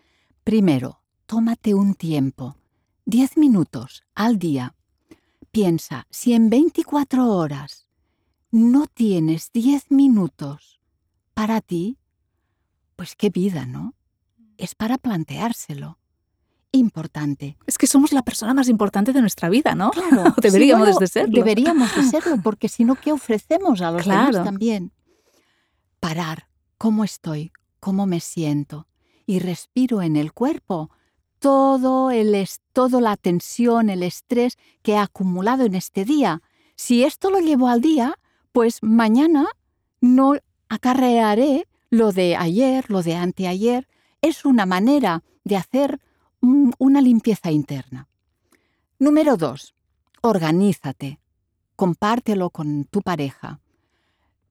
[0.47, 2.55] Primero, tómate un tiempo,
[3.03, 4.77] diez minutos al día
[5.51, 7.89] Piensa, si en 24 horas
[8.49, 10.79] no tienes 10 minutos
[11.33, 11.97] para ti,
[12.95, 13.93] pues qué vida, ¿no?
[14.57, 15.99] Es para planteárselo.
[16.71, 17.57] Importante.
[17.65, 19.91] Es que somos la persona más importante de nuestra vida, ¿no?
[19.91, 20.33] Claro.
[20.41, 21.43] deberíamos de serlo.
[21.43, 24.93] Deberíamos de serlo, porque si no, ¿qué ofrecemos a los demás también?
[25.99, 26.47] Parar.
[26.77, 27.51] ¿Cómo estoy?
[27.81, 28.87] ¿Cómo me siento?
[29.27, 30.89] Y respiro en el cuerpo
[31.39, 36.41] todo el toda la tensión, el estrés que he acumulado en este día.
[36.75, 38.15] Si esto lo llevo al día,
[38.51, 39.45] pues mañana
[40.01, 40.33] no
[40.69, 43.87] acarrearé lo de ayer, lo de anteayer.
[44.21, 45.99] Es una manera de hacer
[46.41, 48.07] una limpieza interna.
[48.99, 49.75] Número dos,
[50.21, 51.19] organízate.
[51.75, 53.59] Compártelo con tu pareja.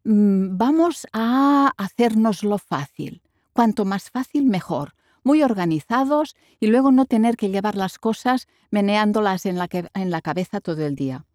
[0.05, 3.23] Mm, vamos a hacernoslo fácil.
[3.57, 4.95] Cuanto más fácil, mejor
[5.27, 10.21] muy organizados y luego no tener que llevar las cosas meneándolas en la, en la
[10.23, 11.27] cabeza todo el día.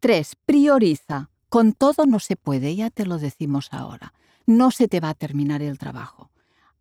[0.00, 0.36] 3.
[0.44, 1.30] Prioriza.
[1.48, 4.12] Con todo no se puede, ya te lo decimos ahora.
[4.44, 6.30] No se te va a terminar el trabajo.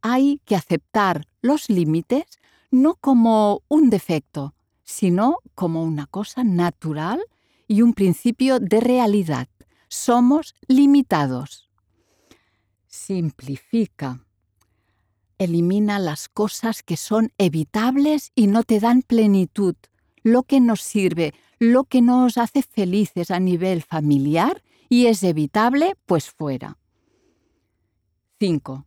[0.01, 2.25] Hay que aceptar los límites
[2.69, 7.21] no como un defecto, sino como una cosa natural
[7.65, 9.47] y un principio de realidad.
[9.87, 11.69] Somos limitados.
[12.87, 14.26] Simplifica
[15.37, 19.75] elimina las cosas que son evitables y no te dan plenitud,
[20.23, 25.95] lo que nos sirve, lo que nos hace felices a nivel familiar y es evitable,
[26.05, 26.77] pues fuera.
[28.39, 28.85] 5.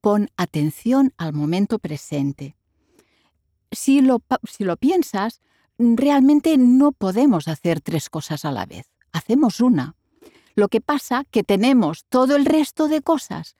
[0.00, 2.56] Pon atención al momento presente.
[3.70, 5.40] Si lo, si lo piensas,
[5.78, 8.90] realmente no podemos hacer tres cosas a la vez.
[9.12, 9.94] Hacemos una.
[10.54, 13.56] Lo que pasa que tenemos todo el resto de cosas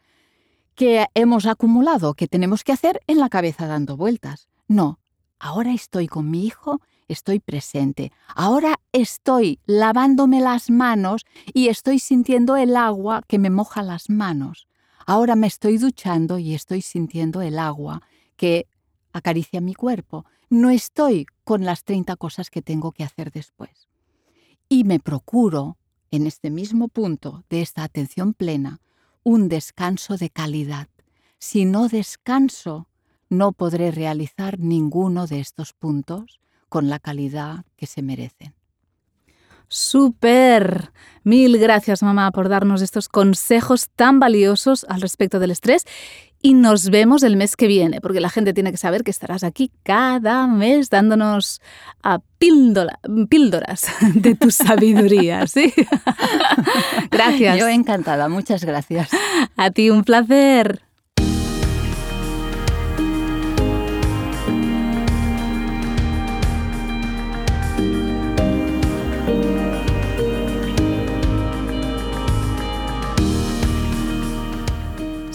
[0.75, 4.49] que hemos acumulado, que tenemos que hacer en la cabeza dando vueltas.
[4.69, 4.99] No,
[5.39, 8.13] ahora estoy con mi hijo, estoy presente.
[8.35, 14.67] Ahora estoy lavándome las manos y estoy sintiendo el agua que me moja las manos.
[15.07, 18.03] Ahora me estoy duchando y estoy sintiendo el agua
[18.37, 18.67] que
[19.13, 20.25] acaricia mi cuerpo.
[20.49, 23.89] No estoy con las 30 cosas que tengo que hacer después.
[24.69, 25.77] Y me procuro,
[26.11, 28.81] en este mismo punto de esta atención plena,
[29.25, 30.89] un descanso de calidad.
[31.39, 32.89] Si no descanso,
[33.29, 38.55] no podré realizar ninguno de estos puntos con la calidad que se merecen.
[39.73, 40.93] ¡Súper!
[41.25, 45.87] Mil gracias, mamá, por darnos estos consejos tan valiosos al respecto del estrés
[46.43, 49.45] y nos vemos el mes que viene, porque la gente tiene que saber que estarás
[49.45, 51.63] aquí cada mes dándonos
[52.03, 55.73] a píldoras de tu sabiduría, ¿sí?
[57.11, 57.59] gracias.
[57.59, 59.09] Yo encantada, muchas gracias.
[59.57, 60.83] A ti un placer.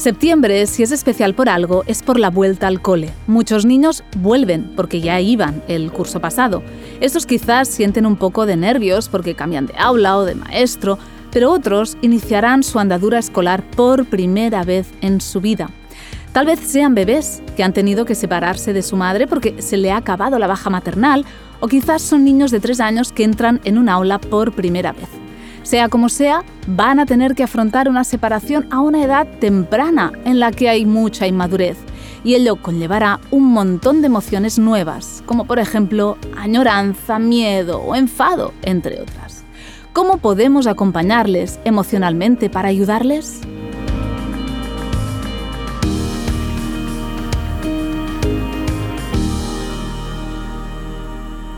[0.08, 3.12] Septiembre, si es especial por algo, es por la vuelta al cole.
[3.28, 6.64] Muchos niños vuelven porque ya iban el curso pasado.
[7.02, 10.98] Estos quizás sienten un poco de nervios porque cambian de aula o de maestro,
[11.30, 15.72] pero otros iniciarán su andadura escolar por primera vez en su vida.
[16.32, 19.92] Tal vez sean bebés que han tenido que separarse de su madre porque se le
[19.92, 21.26] ha acabado la baja maternal,
[21.60, 25.27] o quizás son niños de tres años que entran en un aula por primera vez.
[25.68, 30.40] Sea como sea, van a tener que afrontar una separación a una edad temprana en
[30.40, 31.78] la que hay mucha inmadurez
[32.24, 38.54] y ello conllevará un montón de emociones nuevas, como por ejemplo añoranza, miedo o enfado,
[38.62, 39.44] entre otras.
[39.92, 43.42] ¿Cómo podemos acompañarles emocionalmente para ayudarles?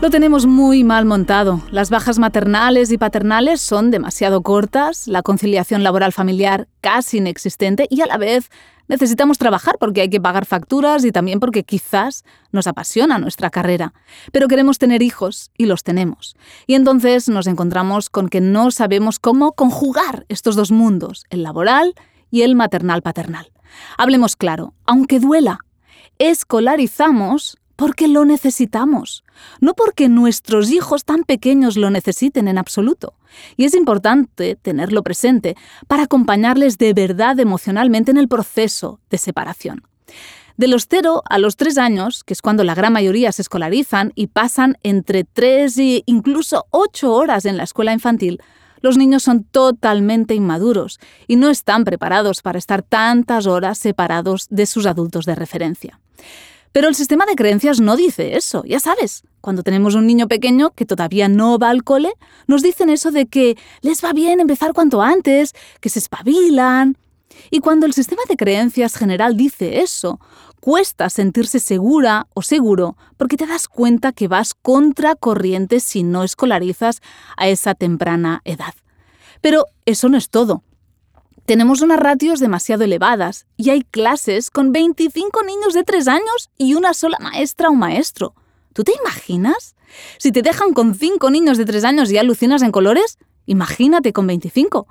[0.00, 1.60] Lo tenemos muy mal montado.
[1.70, 8.00] Las bajas maternales y paternales son demasiado cortas, la conciliación laboral familiar casi inexistente y
[8.00, 8.48] a la vez
[8.88, 13.92] necesitamos trabajar porque hay que pagar facturas y también porque quizás nos apasiona nuestra carrera.
[14.32, 16.34] Pero queremos tener hijos y los tenemos.
[16.66, 21.94] Y entonces nos encontramos con que no sabemos cómo conjugar estos dos mundos, el laboral
[22.30, 23.52] y el maternal-paternal.
[23.98, 25.58] Hablemos claro, aunque duela,
[26.18, 29.24] escolarizamos porque lo necesitamos,
[29.58, 33.14] no porque nuestros hijos tan pequeños lo necesiten en absoluto.
[33.56, 35.56] Y es importante tenerlo presente
[35.88, 39.84] para acompañarles de verdad emocionalmente en el proceso de separación.
[40.58, 44.12] De los 0 a los 3 años, que es cuando la gran mayoría se escolarizan
[44.14, 48.42] y pasan entre 3 e incluso 8 horas en la escuela infantil,
[48.82, 54.66] los niños son totalmente inmaduros y no están preparados para estar tantas horas separados de
[54.66, 55.98] sus adultos de referencia.
[56.72, 59.24] Pero el sistema de creencias no dice eso, ya sabes.
[59.40, 62.12] Cuando tenemos un niño pequeño que todavía no va al cole,
[62.46, 66.96] nos dicen eso de que les va bien empezar cuanto antes, que se espabilan.
[67.50, 70.20] Y cuando el sistema de creencias general dice eso,
[70.60, 76.22] cuesta sentirse segura o seguro porque te das cuenta que vas contra corriente si no
[76.22, 77.00] escolarizas
[77.36, 78.74] a esa temprana edad.
[79.40, 80.62] Pero eso no es todo.
[81.46, 86.74] Tenemos unas ratios demasiado elevadas y hay clases con 25 niños de 3 años y
[86.74, 88.34] una sola maestra o maestro.
[88.72, 89.74] ¿Tú te imaginas?
[90.18, 94.26] Si te dejan con 5 niños de 3 años y alucinas en colores, imagínate con
[94.26, 94.86] 25.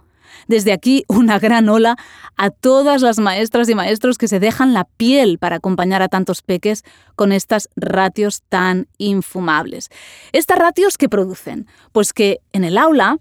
[0.48, 1.96] Desde aquí, una gran ola
[2.36, 6.42] a todas las maestras y maestros que se dejan la piel para acompañar a tantos
[6.42, 6.84] peques
[7.16, 9.90] con estas ratios tan infumables.
[10.32, 11.68] ¿Estas ratios qué producen?
[11.92, 13.18] Pues que en el aula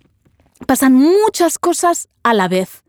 [0.67, 2.83] pasan muchas cosas a la vez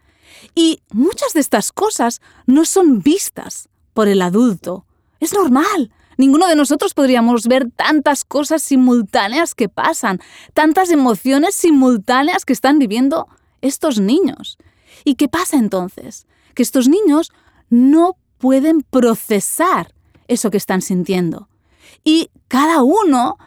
[0.55, 4.85] y muchas de estas cosas no son vistas por el adulto.
[5.19, 5.91] Es normal.
[6.17, 10.19] Ninguno de nosotros podríamos ver tantas cosas simultáneas que pasan,
[10.53, 13.27] tantas emociones simultáneas que están viviendo
[13.61, 14.57] estos niños.
[15.05, 16.27] ¿Y qué pasa entonces?
[16.55, 17.31] Que estos niños
[17.69, 19.93] no pueden procesar
[20.27, 21.47] eso que están sintiendo.
[22.03, 23.37] Y cada uno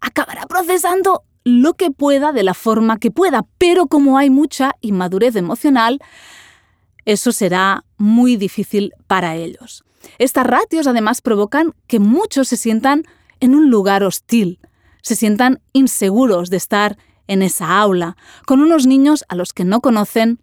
[0.00, 5.36] acabará procesando lo que pueda de la forma que pueda, pero como hay mucha inmadurez
[5.36, 6.00] emocional,
[7.04, 9.84] eso será muy difícil para ellos.
[10.18, 13.04] Estas ratios además provocan que muchos se sientan
[13.40, 14.60] en un lugar hostil,
[15.02, 19.80] se sientan inseguros de estar en esa aula, con unos niños a los que no
[19.80, 20.40] conocen,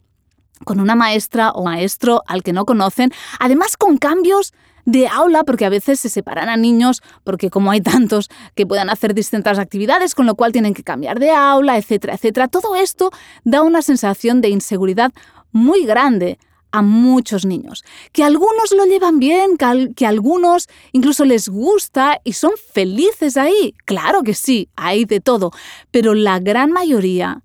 [0.65, 4.53] con una maestra o maestro al que no conocen, además con cambios
[4.91, 8.89] de aula, porque a veces se separan a niños, porque como hay tantos que puedan
[8.89, 12.47] hacer distintas actividades, con lo cual tienen que cambiar de aula, etcétera, etcétera.
[12.47, 13.11] Todo esto
[13.43, 15.11] da una sensación de inseguridad
[15.51, 16.39] muy grande
[16.71, 19.57] a muchos niños, que algunos lo llevan bien,
[19.95, 23.73] que, algunos incluso les gusta y son felices ahí.
[23.85, 25.51] Claro que sí, hay de todo,
[25.91, 27.43] pero la gran mayoría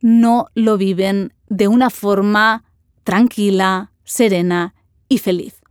[0.00, 2.64] no lo viven de una forma
[3.04, 4.74] tranquila, serena
[5.08, 5.63] y feliz.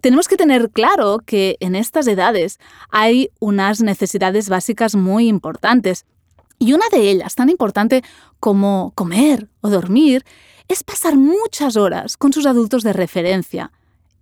[0.00, 2.58] Tenemos que tener claro que en estas edades
[2.90, 6.06] hay unas necesidades básicas muy importantes.
[6.58, 8.02] Y una de ellas, tan importante
[8.40, 10.24] como comer o dormir,
[10.68, 13.72] es pasar muchas horas con sus adultos de referencia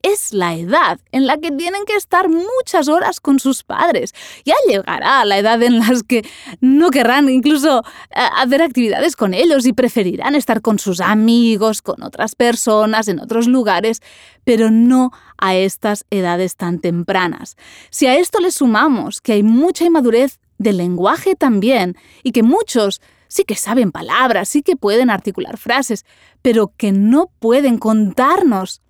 [0.03, 4.15] es la edad en la que tienen que estar muchas horas con sus padres.
[4.45, 6.25] Ya llegará la edad en las que
[6.61, 12.03] no querrán incluso eh, hacer actividades con ellos y preferirán estar con sus amigos, con
[12.03, 14.01] otras personas, en otros lugares,
[14.45, 17.57] pero no a estas edades tan tempranas.
[17.91, 23.01] Si a esto le sumamos que hay mucha inmadurez del lenguaje también y que muchos
[23.29, 26.05] sí que saben palabras, sí que pueden articular frases,
[26.43, 28.83] pero que no pueden contarnos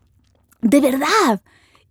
[0.63, 1.43] de verdad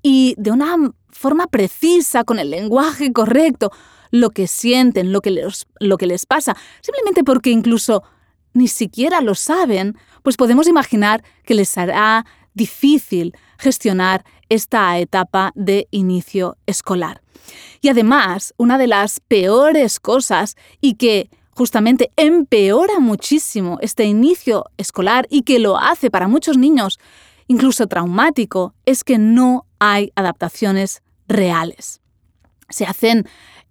[0.02, 0.76] y de una
[1.10, 3.72] forma precisa, con el lenguaje correcto,
[4.12, 8.04] lo que sienten, lo que les, lo que les pasa, simplemente porque incluso
[8.54, 15.88] ni siquiera lo saben, pues podemos imaginar que les hará difícil gestionar esta etapa de
[15.92, 17.22] inicio escolar.
[17.82, 25.28] Y además, una de las peores cosas y que justamente empeora muchísimo este inicio escolar
[25.30, 27.00] y que lo hace para muchos niños
[27.50, 32.00] incluso traumático, es que no hay adaptaciones reales.
[32.70, 33.28] Se hacen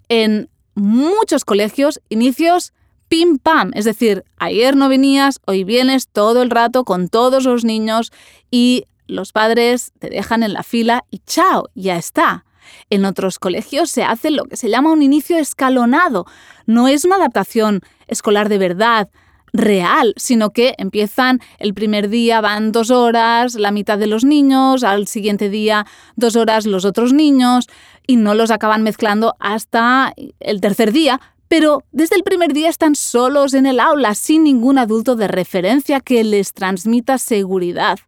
[0.09, 2.75] en muchos colegios inicios
[3.09, 7.65] pim pam, es decir, ayer no venías, hoy vienes todo el rato con todos los
[7.65, 8.13] niños
[8.51, 12.45] y los padres te dejan en la fila y chao, ya está.
[12.91, 16.27] En otros colegios se hace lo que se llama un inicio escalonado.
[16.67, 19.09] No es una adaptación escolar de verdad,
[19.53, 24.85] real, sino que empiezan el primer día van dos horas, la mitad de los niños,
[24.85, 27.67] al siguiente día dos horas los otros niños
[28.07, 32.95] y no los acaban mezclando hasta el tercer día, pero desde el primer día están
[32.95, 37.99] solos en el aula, sin ningún adulto de referencia que les transmita seguridad.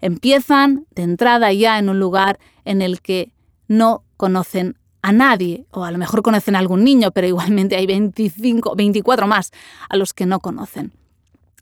[0.00, 3.32] Empiezan de entrada ya en un lugar en el que
[3.68, 7.86] no conocen a nadie, o a lo mejor conocen a algún niño, pero igualmente hay
[7.86, 9.50] 25, 24 más
[9.88, 10.92] a los que no conocen.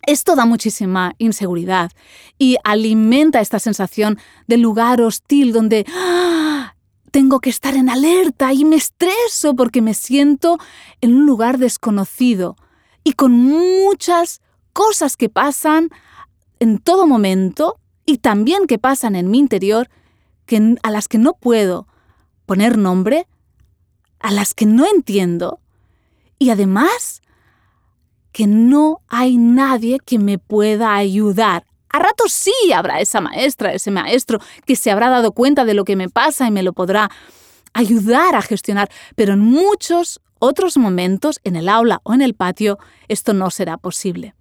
[0.07, 1.91] Esto da muchísima inseguridad
[2.39, 6.75] y alimenta esta sensación de lugar hostil donde ¡ah!
[7.11, 10.59] tengo que estar en alerta y me estreso porque me siento
[11.01, 12.57] en un lugar desconocido
[13.05, 14.41] y con muchas
[14.73, 15.91] cosas que pasan
[16.61, 19.91] en todo momento y también que pasan en mi interior
[20.47, 21.88] que, a las que no puedo
[22.49, 23.29] poner nombre,
[24.21, 25.61] a las que no entiendo
[26.39, 27.21] y además
[28.33, 31.67] que no hay nadie que me pueda ayudar.
[31.91, 35.85] A ratos sí habrá esa maestra, ese maestro que se habrá dado cuenta de lo
[35.85, 37.11] que me pasa y me lo podrá
[37.75, 42.79] ayudar a gestionar, pero en muchos otros momentos, en el aula o en el patio,
[43.09, 44.35] esto no será posible.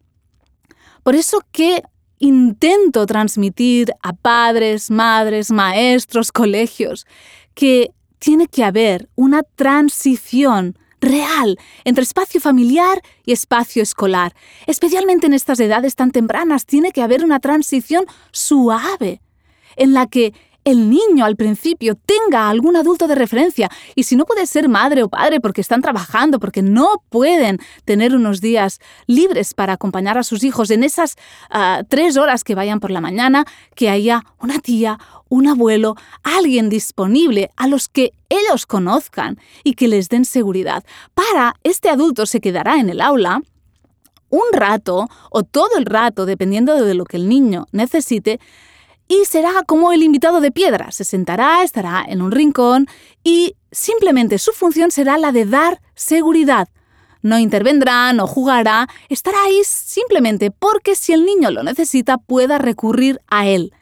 [1.04, 1.84] Por eso que
[2.20, 7.06] intento transmitir a padres, madres, maestros, colegios,
[7.54, 14.34] que tiene que haber una transición real entre espacio familiar y espacio escolar.
[14.66, 19.22] Especialmente en estas edades tan tempranas tiene que haber una transición suave
[19.76, 20.34] en la que
[20.68, 25.02] el niño al principio tenga algún adulto de referencia y si no puede ser madre
[25.02, 30.24] o padre porque están trabajando, porque no pueden tener unos días libres para acompañar a
[30.24, 31.16] sus hijos en esas
[31.50, 33.46] ah, tres horas que vayan por la mañana,
[33.76, 35.00] que haya una tía,
[35.30, 40.84] un abuelo, alguien disponible a los que ellos conozcan y que les den seguridad.
[41.14, 43.42] Para este adulto se quedará en el aula
[44.30, 48.42] un rato o todo el rato, dependiendo de lo que el niño necesite,
[49.08, 50.92] y será como el invitado de piedra.
[50.92, 52.88] Se sentará, estará en un rincón
[53.24, 56.68] y simplemente su función será la de dar seguridad.
[57.22, 63.20] No intervendrá, no jugará, estará ahí simplemente porque si el niño lo necesita pueda recurrir
[63.28, 63.74] a él.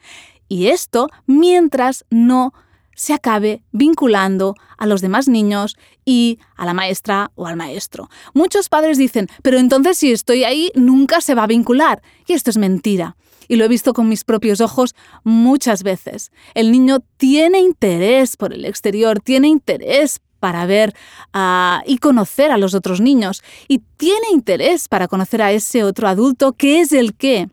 [0.48, 2.54] Y esto mientras no
[2.94, 8.08] se acabe vinculando a los demás niños y a la maestra o al maestro.
[8.32, 12.02] Muchos padres dicen, pero entonces si estoy ahí nunca se va a vincular.
[12.26, 13.16] Y esto es mentira
[13.48, 14.94] y lo he visto con mis propios ojos
[15.24, 16.32] muchas veces.
[16.54, 20.94] El niño tiene interés por el exterior, tiene interés para ver
[21.32, 26.08] ah, y conocer a los otros niños y tiene interés para conocer a ese otro
[26.08, 27.48] adulto que es el que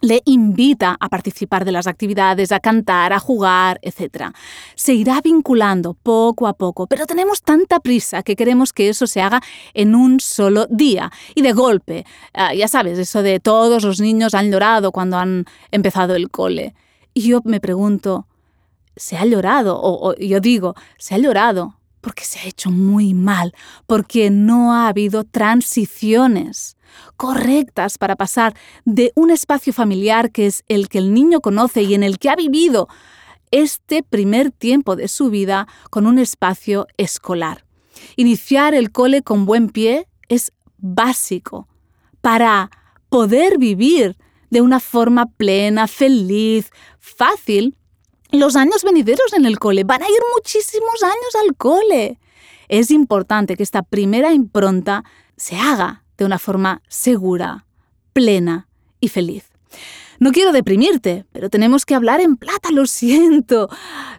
[0.00, 4.32] le invita a participar de las actividades, a cantar, a jugar, etc.
[4.74, 9.20] Se irá vinculando poco a poco, pero tenemos tanta prisa que queremos que eso se
[9.20, 9.40] haga
[9.74, 12.04] en un solo día y de golpe.
[12.34, 16.74] Ah, ya sabes, eso de todos los niños han llorado cuando han empezado el cole.
[17.14, 18.26] Y yo me pregunto,
[18.96, 19.80] ¿se ha llorado?
[19.82, 21.78] o yo digo, ¿se ha llorado?
[22.02, 23.54] Porque se ha hecho muy mal,
[23.86, 26.75] porque no ha habido transiciones
[27.16, 31.94] correctas para pasar de un espacio familiar que es el que el niño conoce y
[31.94, 32.88] en el que ha vivido
[33.50, 37.64] este primer tiempo de su vida con un espacio escolar.
[38.16, 41.68] Iniciar el cole con buen pie es básico
[42.20, 42.70] para
[43.08, 44.16] poder vivir
[44.50, 47.76] de una forma plena, feliz, fácil.
[48.30, 52.18] Los años venideros en el cole van a ir muchísimos años al cole.
[52.68, 55.04] Es importante que esta primera impronta
[55.36, 57.66] se haga de una forma segura,
[58.12, 58.68] plena
[59.00, 59.44] y feliz.
[60.18, 63.68] No quiero deprimirte, pero tenemos que hablar en plata, lo siento.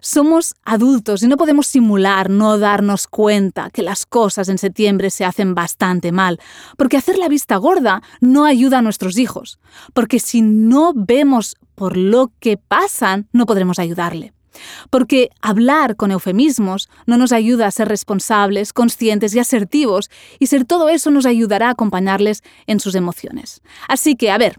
[0.00, 5.24] Somos adultos y no podemos simular, no darnos cuenta que las cosas en septiembre se
[5.24, 6.38] hacen bastante mal,
[6.76, 9.58] porque hacer la vista gorda no ayuda a nuestros hijos,
[9.92, 14.32] porque si no vemos por lo que pasan, no podremos ayudarle.
[14.90, 20.64] Porque hablar con eufemismos no nos ayuda a ser responsables, conscientes y asertivos, y ser
[20.64, 23.62] todo eso nos ayudará a acompañarles en sus emociones.
[23.88, 24.58] Así que, a ver,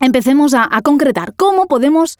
[0.00, 2.18] empecemos a, concretar cómo podemos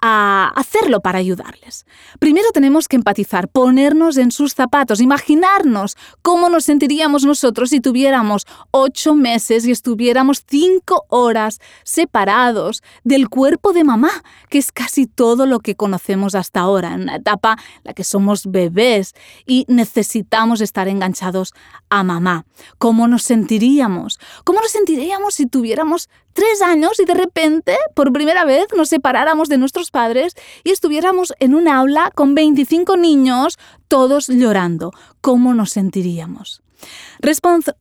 [0.00, 1.84] a hacerlo para ayudarles.
[2.18, 8.46] Primero tenemos que empatizar, ponernos en sus zapatos, imaginarnos cómo nos sentiríamos nosotros si tuviéramos
[8.70, 14.10] ocho meses y estuviéramos cinco horas separados del cuerpo de mamá,
[14.48, 18.04] que es casi todo lo que conocemos hasta ahora, en una etapa en la que
[18.04, 19.14] somos bebés
[19.46, 21.52] y necesitamos estar enganchados
[21.90, 22.46] a mamá.
[22.78, 24.18] ¿Cómo nos sentiríamos?
[24.44, 29.48] ¿Cómo nos sentiríamos si tuviéramos tres años y de repente, por primera vez, nos separáramos
[29.48, 33.58] de nuestros padres y estuviéramos en un aula con 25 niños,
[33.88, 34.92] todos llorando.
[35.20, 36.62] ¿Cómo nos sentiríamos?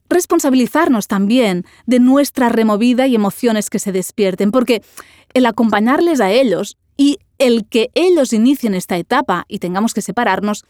[0.10, 4.84] responsabilizarnos también de nuestra removida y emociones que se despierten, porque
[5.34, 10.66] el acompañarles a ellos y el que ellos inicien esta etapa y tengamos que separarnos,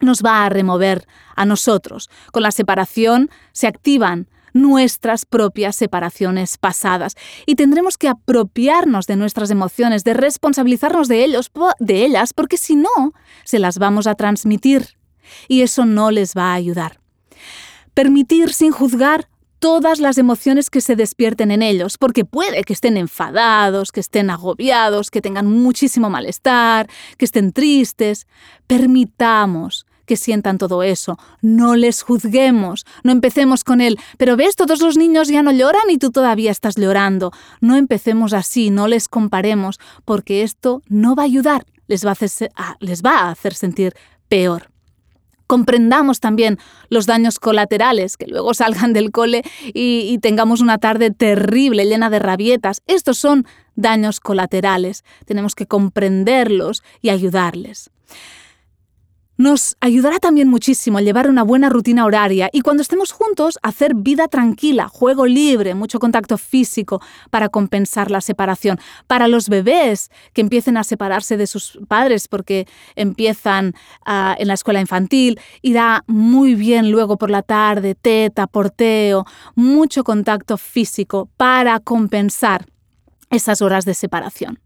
[0.00, 2.10] nos va a remover a nosotros.
[2.32, 7.14] Con la separación se activan nuestras propias separaciones pasadas
[7.46, 12.76] y tendremos que apropiarnos de nuestras emociones, de responsabilizarnos de ellos, de ellas, porque si
[12.76, 13.12] no,
[13.44, 14.96] se las vamos a transmitir
[15.48, 17.00] y eso no les va a ayudar.
[17.94, 19.28] Permitir sin juzgar
[19.58, 24.30] todas las emociones que se despierten en ellos, porque puede que estén enfadados, que estén
[24.30, 28.26] agobiados, que tengan muchísimo malestar, que estén tristes.
[28.66, 31.18] Permitamos que sientan todo eso.
[31.42, 35.90] No les juzguemos, no empecemos con él, pero ves, todos los niños ya no lloran
[35.90, 37.32] y tú todavía estás llorando.
[37.60, 42.12] No empecemos así, no les comparemos, porque esto no va a ayudar, les va a
[42.12, 42.50] hacer,
[42.80, 43.94] les va a hacer sentir
[44.28, 44.70] peor
[45.46, 51.10] comprendamos también los daños colaterales, que luego salgan del cole y, y, tengamos una tarde
[51.10, 52.82] terrible, llena de rabietas.
[52.86, 55.04] Estos son daños colaterales.
[55.24, 57.90] Tenemos que comprenderlos y ayudarles.
[59.38, 64.28] Nos ayudará también muchísimo llevar una buena rutina horaria y cuando estemos juntos hacer vida
[64.28, 68.78] tranquila, juego libre, mucho contacto físico para compensar la separación.
[69.06, 73.74] Para los bebés que empiecen a separarse de sus padres porque empiezan
[74.06, 80.02] uh, en la escuela infantil, irá muy bien luego por la tarde, teta, porteo, mucho
[80.02, 82.64] contacto físico para compensar
[83.30, 84.60] esas horas de separación.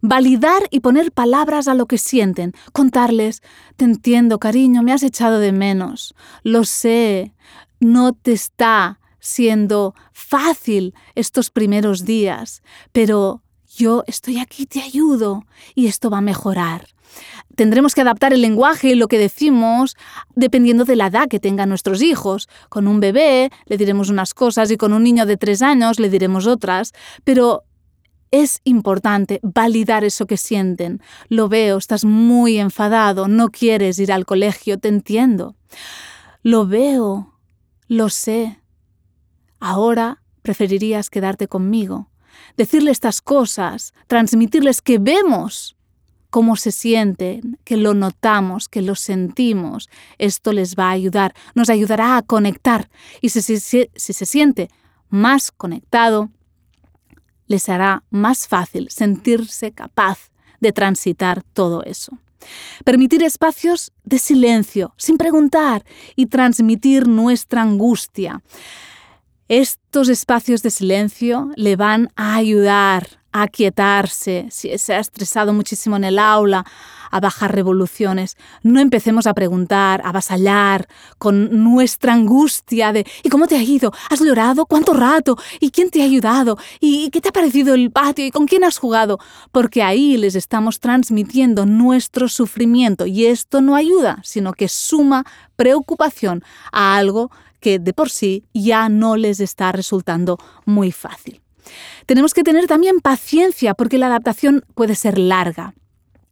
[0.00, 2.52] Validar y poner palabras a lo que sienten.
[2.72, 3.42] Contarles,
[3.76, 6.14] te entiendo, cariño, me has echado de menos.
[6.42, 7.34] Lo sé,
[7.80, 13.42] no te está siendo fácil estos primeros días, pero
[13.76, 15.44] yo estoy aquí, te ayudo
[15.74, 16.86] y esto va a mejorar.
[17.56, 19.96] Tendremos que adaptar el lenguaje y lo que decimos
[20.34, 22.48] dependiendo de la edad que tengan nuestros hijos.
[22.68, 26.10] Con un bebé le diremos unas cosas y con un niño de tres años le
[26.10, 26.92] diremos otras,
[27.24, 27.64] pero
[28.30, 31.00] es importante validar eso que sienten.
[31.28, 35.56] Lo veo, estás muy enfadado, no quieres ir al colegio, te entiendo.
[36.42, 37.34] Lo veo,
[37.88, 38.60] lo sé.
[39.60, 42.10] Ahora preferirías quedarte conmigo.
[42.56, 45.76] Decirle estas cosas, transmitirles que vemos
[46.30, 49.88] cómo se sienten, que lo notamos, que lo sentimos.
[50.18, 52.90] Esto les va a ayudar, nos ayudará a conectar.
[53.20, 54.68] Y si, si, se siente
[55.08, 56.30] más conectado,
[57.46, 60.30] les hará más fácil sentirse capaz
[60.60, 62.18] de transitar todo eso.
[62.84, 65.84] Permitir espacios de silencio, sin preguntar,
[66.14, 68.42] y transmitir nuestra angustia.
[69.48, 75.96] Estos espacios de silencio le van a ayudar a aquietarse, si se ha estresado muchísimo
[75.96, 76.64] en el aula,
[77.10, 78.36] a bajar revoluciones.
[78.62, 80.88] No empecemos a preguntar, a vasallar
[81.18, 83.92] con nuestra angustia de ¿y cómo te ha ido?
[84.10, 84.66] ¿Has llorado?
[84.66, 85.36] ¿Cuánto rato?
[85.60, 86.58] ¿Y quién te ha ayudado?
[86.80, 88.26] ¿Y qué te ha parecido el patio?
[88.26, 89.18] ¿Y con quién has jugado?
[89.52, 95.24] Porque ahí les estamos transmitiendo nuestro sufrimiento y esto no ayuda, sino que suma
[95.56, 96.42] preocupación
[96.72, 97.30] a algo
[97.60, 101.40] que de por sí ya no les está resultando muy fácil.
[102.06, 105.74] Tenemos que tener también paciencia porque la adaptación puede ser larga.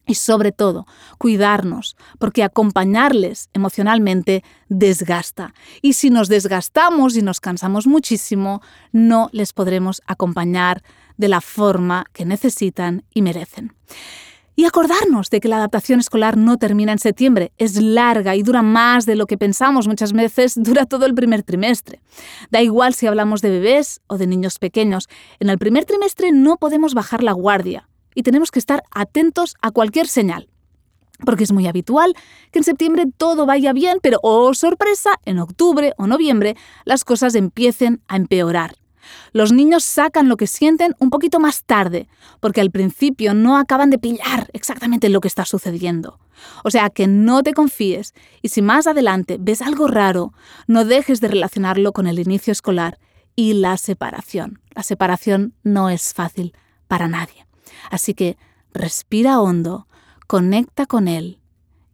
[0.06, 0.86] Y sobre todo,
[1.18, 5.54] cuidarnos, porque acompañarles emocionalmente desgasta.
[5.80, 8.60] Y si nos desgastamos y nos cansamos muchísimo,
[8.92, 10.82] no les podremos acompañar
[11.16, 13.72] de la forma que necesitan y merecen.
[14.56, 18.62] Y acordarnos de que la adaptación escolar no termina en septiembre, es larga y dura
[18.62, 22.00] más de lo que pensamos, muchas veces dura todo el primer trimestre.
[22.50, 25.08] Da igual si hablamos de bebés o de niños pequeños,
[25.40, 29.70] en el primer trimestre no podemos bajar la guardia, y tenemos que estar atentos a
[29.70, 30.48] cualquier señal.
[31.24, 32.14] Porque es muy habitual
[32.50, 37.34] que en septiembre todo vaya bien, pero, oh sorpresa, en octubre o noviembre las cosas
[37.34, 38.76] empiecen a empeorar.
[39.32, 42.08] Los niños sacan lo que sienten un poquito más tarde,
[42.40, 46.18] porque al principio no acaban de pillar exactamente lo que está sucediendo.
[46.64, 50.32] O sea que no te confíes y si más adelante ves algo raro,
[50.66, 52.98] no dejes de relacionarlo con el inicio escolar
[53.36, 54.60] y la separación.
[54.74, 56.54] La separación no es fácil
[56.88, 57.46] para nadie.
[57.90, 58.36] Así que
[58.72, 59.86] respira hondo,
[60.26, 61.40] conecta con Él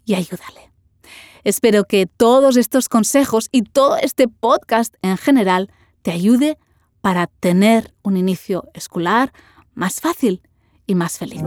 [0.04, 0.70] y ayúdale.
[1.44, 5.70] Espero que todos estos consejos y todo este podcast en general
[6.02, 6.58] te ayude
[7.00, 9.32] para tener un inicio escolar
[9.74, 10.42] más fácil
[10.86, 11.42] y más feliz.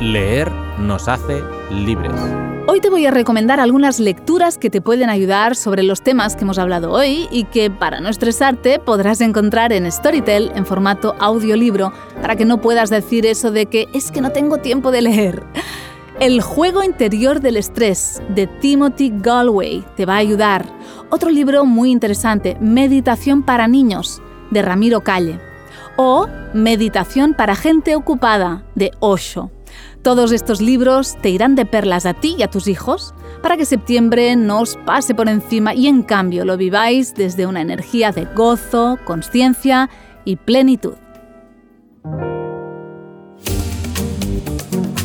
[0.00, 2.18] Leer nos hace libres.
[2.66, 6.44] Hoy te voy a recomendar algunas lecturas que te pueden ayudar sobre los temas que
[6.44, 11.92] hemos hablado hoy y que para no estresarte podrás encontrar en Storytel en formato audiolibro
[12.22, 15.42] para que no puedas decir eso de que es que no tengo tiempo de leer.
[16.18, 20.64] El juego interior del estrés de Timothy Galway te va a ayudar.
[21.10, 25.38] Otro libro muy interesante, Meditación para niños de Ramiro Calle
[25.96, 29.50] o Meditación para gente ocupada de Osho.
[30.02, 33.66] Todos estos libros te irán de perlas a ti y a tus hijos para que
[33.66, 38.24] septiembre no os pase por encima y en cambio lo viváis desde una energía de
[38.24, 39.90] gozo, conciencia
[40.24, 40.94] y plenitud.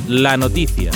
[0.07, 0.91] La noticia.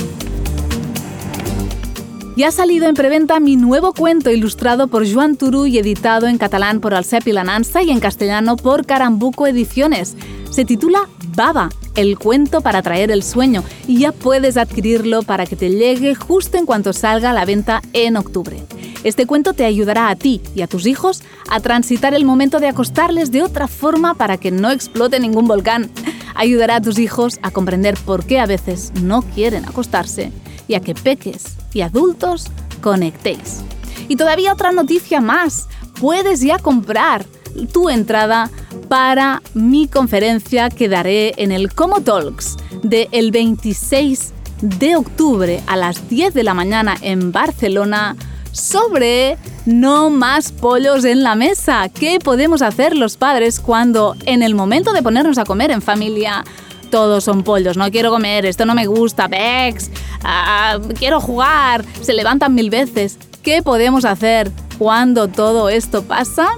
[2.37, 6.37] Ya ha salido en preventa mi nuevo cuento ilustrado por Joan Turú y editado en
[6.37, 10.15] catalán por Alcep y Lananza y en castellano por Carambuco Ediciones.
[10.49, 15.55] Se titula Baba, el cuento para traer el sueño, y ya puedes adquirirlo para que
[15.55, 18.61] te llegue justo en cuanto salga a la venta en octubre.
[19.05, 22.67] Este cuento te ayudará a ti y a tus hijos a transitar el momento de
[22.67, 25.89] acostarles de otra forma para que no explote ningún volcán.
[26.35, 30.33] Ayudará a tus hijos a comprender por qué a veces no quieren acostarse
[30.67, 32.47] y a que peques y adultos
[32.81, 33.61] conectéis.
[34.09, 35.69] Y todavía otra noticia más.
[36.01, 37.25] Puedes ya comprar
[37.71, 38.49] tu entrada
[38.87, 46.09] para mi conferencia que daré en el Como Talks del 26 de octubre a las
[46.09, 48.15] 10 de la mañana en Barcelona
[48.51, 51.87] sobre no más pollos en la mesa.
[51.89, 56.43] ¿Qué podemos hacer los padres cuando en el momento de ponernos a comer en familia
[56.89, 57.77] todos son pollos?
[57.77, 59.91] No quiero comer, esto no me gusta, Bex,
[60.23, 63.17] ah, quiero jugar, se levantan mil veces.
[63.43, 66.49] ¿Qué podemos hacer cuando todo esto pasa?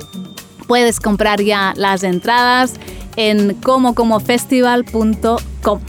[0.72, 2.76] Puedes comprar ya las entradas
[3.18, 5.82] en comocomofestival.com.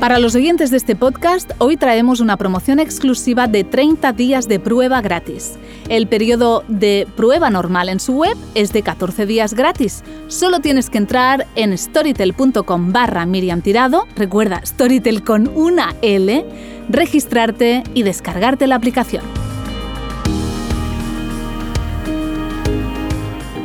[0.00, 4.58] Para los oyentes de este podcast, hoy traemos una promoción exclusiva de 30 días de
[4.58, 5.58] prueba gratis.
[5.90, 10.02] El periodo de prueba normal en su web es de 14 días gratis.
[10.28, 16.46] Solo tienes que entrar en storytel.com barra Miriam Tirado, recuerda Storytel con una L,
[16.88, 19.47] registrarte y descargarte la aplicación.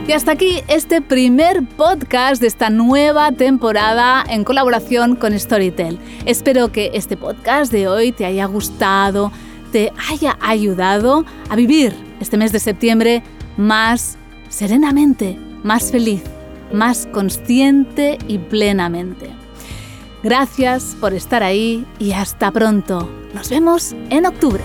[0.06, 5.98] Y hasta aquí este primer podcast de esta nueva temporada en colaboración con Storytel.
[6.26, 9.32] Espero que este podcast de hoy te haya gustado,
[9.72, 13.24] te haya ayudado a vivir este mes de septiembre
[13.56, 14.18] más
[14.50, 16.22] serenamente, más feliz,
[16.74, 19.30] más consciente y plenamente.
[20.22, 23.10] Gracias por estar ahí y hasta pronto.
[23.34, 24.64] Nos vemos en octubre.